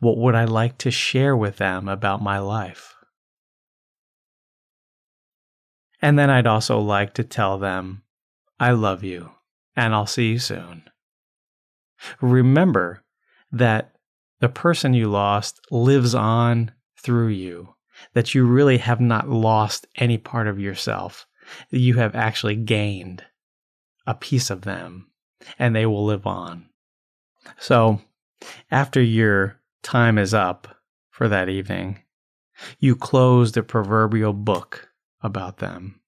What 0.00 0.16
would 0.16 0.34
I 0.34 0.44
like 0.44 0.78
to 0.78 0.90
share 0.90 1.36
with 1.36 1.58
them 1.58 1.88
about 1.88 2.22
my 2.22 2.38
life? 2.38 2.94
And 6.00 6.18
then 6.18 6.30
I'd 6.30 6.46
also 6.46 6.78
like 6.78 7.14
to 7.14 7.24
tell 7.24 7.58
them, 7.58 8.02
I 8.58 8.72
love 8.72 9.02
you 9.02 9.30
and 9.74 9.94
I'll 9.94 10.06
see 10.06 10.30
you 10.30 10.38
soon. 10.38 10.84
Remember 12.20 13.02
that 13.52 13.92
the 14.40 14.48
person 14.48 14.94
you 14.94 15.08
lost 15.08 15.60
lives 15.70 16.14
on 16.14 16.72
through 16.98 17.28
you, 17.28 17.74
that 18.12 18.34
you 18.34 18.46
really 18.46 18.78
have 18.78 19.00
not 19.00 19.28
lost 19.28 19.86
any 19.96 20.18
part 20.18 20.46
of 20.46 20.60
yourself, 20.60 21.26
that 21.70 21.78
you 21.78 21.94
have 21.94 22.14
actually 22.14 22.56
gained 22.56 23.24
a 24.06 24.14
piece 24.14 24.50
of 24.50 24.62
them 24.62 25.08
and 25.58 25.74
they 25.74 25.86
will 25.86 26.04
live 26.04 26.26
on. 26.26 26.68
So, 27.58 28.00
after 28.70 29.00
your 29.00 29.60
time 29.82 30.18
is 30.18 30.34
up 30.34 30.68
for 31.10 31.28
that 31.28 31.48
evening, 31.48 32.02
you 32.78 32.96
close 32.96 33.52
the 33.52 33.62
proverbial 33.62 34.32
book 34.32 34.88
about 35.22 35.58
them 35.58 36.00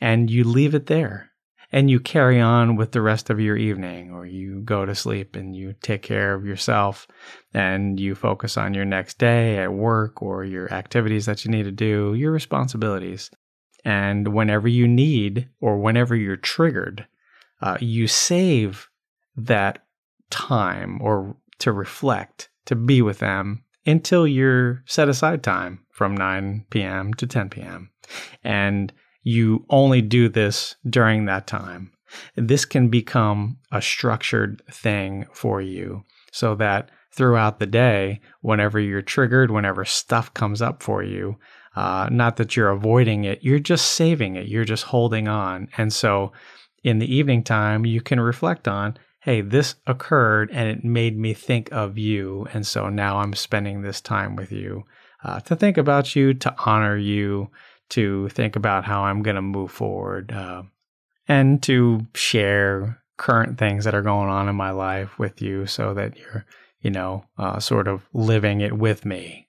and 0.00 0.30
you 0.30 0.44
leave 0.44 0.74
it 0.74 0.86
there 0.86 1.30
and 1.72 1.90
you 1.90 1.98
carry 1.98 2.40
on 2.40 2.76
with 2.76 2.92
the 2.92 3.00
rest 3.00 3.30
of 3.30 3.40
your 3.40 3.56
evening 3.56 4.10
or 4.10 4.26
you 4.26 4.60
go 4.60 4.84
to 4.84 4.94
sleep 4.94 5.34
and 5.34 5.56
you 5.56 5.74
take 5.82 6.02
care 6.02 6.34
of 6.34 6.44
yourself 6.44 7.06
and 7.54 7.98
you 7.98 8.14
focus 8.14 8.56
on 8.56 8.74
your 8.74 8.84
next 8.84 9.18
day 9.18 9.58
at 9.58 9.72
work 9.72 10.20
or 10.22 10.44
your 10.44 10.72
activities 10.72 11.26
that 11.26 11.44
you 11.44 11.50
need 11.50 11.62
to 11.62 11.72
do, 11.72 12.14
your 12.14 12.30
responsibilities. 12.30 13.30
And 13.84 14.28
whenever 14.28 14.68
you 14.68 14.86
need 14.86 15.48
or 15.60 15.78
whenever 15.78 16.14
you're 16.14 16.36
triggered 16.36 17.06
uh, 17.62 17.78
you 17.80 18.06
save 18.06 18.88
that 19.36 19.84
time 20.30 21.00
or 21.00 21.36
to 21.58 21.72
reflect, 21.72 22.50
to 22.66 22.74
be 22.74 23.02
with 23.02 23.18
them 23.18 23.64
until 23.86 24.26
your 24.26 24.82
set 24.86 25.08
aside 25.08 25.42
time 25.42 25.84
from 25.90 26.16
9 26.16 26.66
p.m. 26.70 27.14
to 27.14 27.26
10 27.26 27.50
p.m. 27.50 27.90
And 28.42 28.92
you 29.22 29.64
only 29.70 30.02
do 30.02 30.28
this 30.28 30.76
during 30.88 31.26
that 31.26 31.46
time. 31.46 31.92
This 32.36 32.64
can 32.64 32.88
become 32.88 33.58
a 33.70 33.80
structured 33.80 34.62
thing 34.70 35.26
for 35.32 35.60
you 35.62 36.04
so 36.32 36.54
that 36.56 36.90
throughout 37.12 37.58
the 37.58 37.66
day, 37.66 38.20
whenever 38.40 38.80
you're 38.80 39.02
triggered, 39.02 39.50
whenever 39.50 39.84
stuff 39.84 40.32
comes 40.34 40.60
up 40.60 40.82
for 40.82 41.02
you, 41.02 41.36
uh, 41.76 42.08
not 42.10 42.36
that 42.36 42.56
you're 42.56 42.70
avoiding 42.70 43.24
it, 43.24 43.38
you're 43.42 43.58
just 43.58 43.92
saving 43.92 44.36
it, 44.36 44.48
you're 44.48 44.64
just 44.64 44.84
holding 44.84 45.28
on. 45.28 45.68
And 45.78 45.92
so 45.92 46.32
in 46.82 46.98
the 46.98 47.14
evening 47.14 47.42
time, 47.42 47.86
you 47.86 48.00
can 48.00 48.20
reflect 48.20 48.66
on, 48.66 48.96
hey, 49.20 49.40
this 49.40 49.76
occurred 49.86 50.50
and 50.50 50.68
it 50.68 50.84
made 50.84 51.16
me 51.16 51.32
think 51.32 51.70
of 51.70 51.96
you. 51.96 52.46
And 52.52 52.66
so 52.66 52.88
now 52.88 53.18
I'm 53.18 53.34
spending 53.34 53.82
this 53.82 54.00
time 54.00 54.36
with 54.36 54.50
you 54.50 54.84
uh, 55.24 55.40
to 55.40 55.54
think 55.54 55.78
about 55.78 56.16
you, 56.16 56.34
to 56.34 56.54
honor 56.66 56.96
you, 56.96 57.50
to 57.90 58.28
think 58.30 58.56
about 58.56 58.84
how 58.84 59.04
I'm 59.04 59.22
going 59.22 59.36
to 59.36 59.42
move 59.42 59.70
forward, 59.70 60.32
uh, 60.32 60.62
and 61.28 61.62
to 61.62 62.06
share 62.14 63.00
current 63.16 63.58
things 63.58 63.84
that 63.84 63.94
are 63.94 64.02
going 64.02 64.28
on 64.28 64.48
in 64.48 64.56
my 64.56 64.70
life 64.70 65.18
with 65.18 65.40
you 65.40 65.66
so 65.66 65.94
that 65.94 66.16
you're, 66.18 66.44
you 66.80 66.90
know, 66.90 67.24
uh, 67.38 67.60
sort 67.60 67.86
of 67.86 68.08
living 68.12 68.60
it 68.60 68.72
with 68.72 69.04
me. 69.04 69.46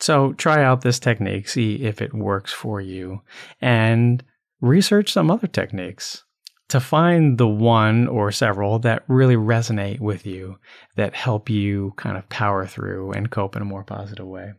So 0.00 0.32
try 0.34 0.62
out 0.62 0.80
this 0.80 0.98
technique, 0.98 1.48
see 1.48 1.82
if 1.82 2.00
it 2.00 2.14
works 2.14 2.52
for 2.52 2.80
you, 2.80 3.20
and 3.60 4.24
research 4.60 5.12
some 5.12 5.30
other 5.30 5.48
techniques 5.48 6.24
to 6.68 6.80
find 6.80 7.38
the 7.38 7.48
one 7.48 8.08
or 8.08 8.30
several 8.30 8.78
that 8.80 9.04
really 9.08 9.36
resonate 9.36 10.00
with 10.00 10.26
you, 10.26 10.58
that 10.96 11.14
help 11.14 11.48
you 11.48 11.94
kind 11.96 12.16
of 12.16 12.28
power 12.28 12.66
through 12.66 13.12
and 13.12 13.30
cope 13.30 13.56
in 13.56 13.62
a 13.62 13.66
more 13.66 13.84
positive 13.84 14.26
way. 14.26 14.52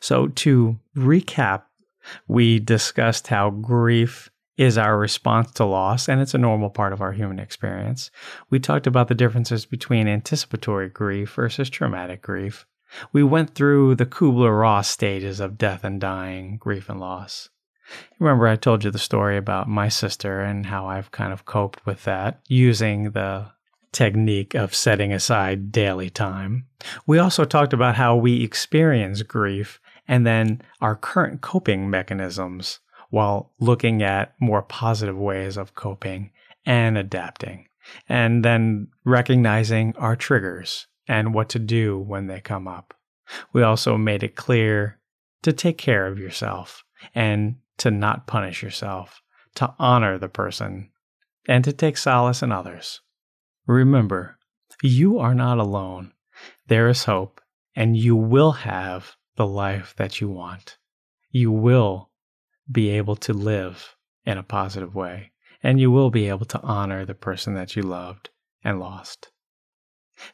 So, 0.00 0.28
to 0.28 0.78
recap, 0.96 1.62
we 2.28 2.60
discussed 2.60 3.26
how 3.26 3.50
grief 3.50 4.30
is 4.56 4.78
our 4.78 4.96
response 4.96 5.50
to 5.52 5.64
loss, 5.64 6.08
and 6.08 6.20
it's 6.20 6.34
a 6.34 6.38
normal 6.38 6.70
part 6.70 6.92
of 6.92 7.02
our 7.02 7.12
human 7.12 7.38
experience. 7.38 8.10
We 8.48 8.58
talked 8.58 8.86
about 8.86 9.08
the 9.08 9.14
differences 9.14 9.66
between 9.66 10.08
anticipatory 10.08 10.88
grief 10.88 11.34
versus 11.34 11.68
traumatic 11.68 12.22
grief. 12.22 12.64
We 13.12 13.22
went 13.22 13.54
through 13.54 13.96
the 13.96 14.06
Kubler 14.06 14.58
Ross 14.58 14.88
stages 14.88 15.40
of 15.40 15.58
death 15.58 15.84
and 15.84 16.00
dying, 16.00 16.56
grief 16.56 16.88
and 16.88 17.00
loss. 17.00 17.50
Remember, 18.18 18.46
I 18.48 18.56
told 18.56 18.84
you 18.84 18.90
the 18.90 18.98
story 18.98 19.36
about 19.36 19.68
my 19.68 19.88
sister 19.88 20.40
and 20.40 20.66
how 20.66 20.86
I've 20.86 21.10
kind 21.12 21.32
of 21.32 21.44
coped 21.44 21.84
with 21.86 22.04
that 22.04 22.40
using 22.48 23.10
the 23.10 23.52
technique 23.92 24.54
of 24.54 24.74
setting 24.74 25.12
aside 25.12 25.72
daily 25.72 26.10
time. 26.10 26.66
We 27.06 27.18
also 27.18 27.44
talked 27.44 27.72
about 27.72 27.94
how 27.94 28.16
we 28.16 28.42
experience 28.42 29.22
grief 29.22 29.80
and 30.08 30.26
then 30.26 30.62
our 30.80 30.94
current 30.94 31.40
coping 31.40 31.88
mechanisms 31.88 32.80
while 33.10 33.52
looking 33.60 34.02
at 34.02 34.34
more 34.40 34.62
positive 34.62 35.16
ways 35.16 35.56
of 35.56 35.74
coping 35.74 36.30
and 36.64 36.98
adapting, 36.98 37.68
and 38.08 38.44
then 38.44 38.88
recognizing 39.04 39.94
our 39.96 40.16
triggers 40.16 40.88
and 41.08 41.32
what 41.32 41.48
to 41.50 41.58
do 41.58 41.98
when 41.98 42.26
they 42.26 42.40
come 42.40 42.66
up. 42.66 42.94
We 43.52 43.62
also 43.62 43.96
made 43.96 44.22
it 44.22 44.36
clear 44.36 44.98
to 45.42 45.52
take 45.52 45.78
care 45.78 46.06
of 46.06 46.18
yourself 46.18 46.84
and 47.14 47.56
to 47.78 47.90
not 47.90 48.26
punish 48.26 48.62
yourself, 48.62 49.22
to 49.56 49.74
honor 49.78 50.18
the 50.18 50.28
person, 50.28 50.90
and 51.48 51.64
to 51.64 51.72
take 51.72 51.96
solace 51.96 52.42
in 52.42 52.52
others. 52.52 53.00
Remember, 53.66 54.38
you 54.82 55.18
are 55.18 55.34
not 55.34 55.58
alone. 55.58 56.12
There 56.66 56.88
is 56.88 57.04
hope, 57.04 57.40
and 57.74 57.96
you 57.96 58.16
will 58.16 58.52
have 58.52 59.16
the 59.36 59.46
life 59.46 59.94
that 59.96 60.20
you 60.20 60.28
want. 60.28 60.78
You 61.30 61.52
will 61.52 62.10
be 62.70 62.90
able 62.90 63.16
to 63.16 63.32
live 63.32 63.96
in 64.24 64.38
a 64.38 64.42
positive 64.42 64.94
way, 64.94 65.32
and 65.62 65.80
you 65.80 65.90
will 65.90 66.10
be 66.10 66.28
able 66.28 66.46
to 66.46 66.60
honor 66.62 67.04
the 67.04 67.14
person 67.14 67.54
that 67.54 67.76
you 67.76 67.82
loved 67.82 68.30
and 68.64 68.80
lost. 68.80 69.30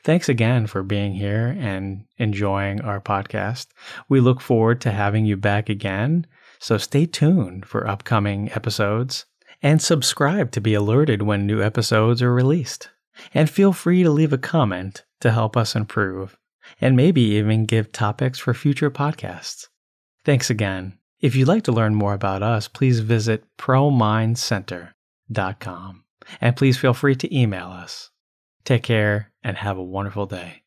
Thanks 0.05 0.28
again 0.28 0.66
for 0.66 0.83
being 0.83 1.14
here 1.14 1.57
and 1.59 2.05
enjoying 2.16 2.81
our 2.83 3.00
podcast. 3.00 3.66
We 4.09 4.20
look 4.20 4.40
forward 4.40 4.81
to 4.83 4.92
having 4.92 5.26
you 5.26 5.37
back 5.37 5.68
again, 5.68 6.26
so 6.62 6.79
stay 6.79 7.05
tuned 7.07 7.66
for 7.66 7.88
upcoming 7.88 8.53
episodes 8.53 9.27
and 9.62 9.83
subscribe 9.83 10.53
to 10.53 10.61
be 10.61 10.75
alerted 10.75 11.20
when 11.20 11.44
new 11.44 11.61
episodes 11.61 12.22
are 12.22 12.33
released. 12.33 12.88
And 13.35 13.51
feel 13.51 13.72
free 13.72 14.05
to 14.05 14.11
leave 14.11 14.33
a 14.33 14.38
comment 14.38 15.05
to 15.22 15.33
help 15.33 15.57
us 15.57 15.75
improve 15.75 16.38
and 16.81 16.96
maybe 16.96 17.22
even 17.22 17.66
give 17.66 17.90
topics 17.90 18.38
for 18.38 18.55
future 18.55 18.92
podcasts. 18.92 19.66
Thanks 20.25 20.51
again. 20.51 20.98
If 21.20 21.35
you'd 21.35 21.48
like 21.48 21.64
to 21.64 21.72
learn 21.72 21.96
more 21.96 22.14
about 22.14 22.44
us, 22.44 22.68
please 22.68 23.01
visit 23.01 23.42
promindcenter.com 23.59 26.05
and 26.40 26.57
please 26.57 26.79
feel 26.79 26.94
free 26.94 27.16
to 27.16 27.37
email 27.37 27.66
us. 27.66 28.12
Take 28.64 28.85
care 28.85 29.33
and 29.42 29.57
have 29.57 29.79
a 29.79 29.83
wonderful 29.83 30.27
day. 30.27 30.62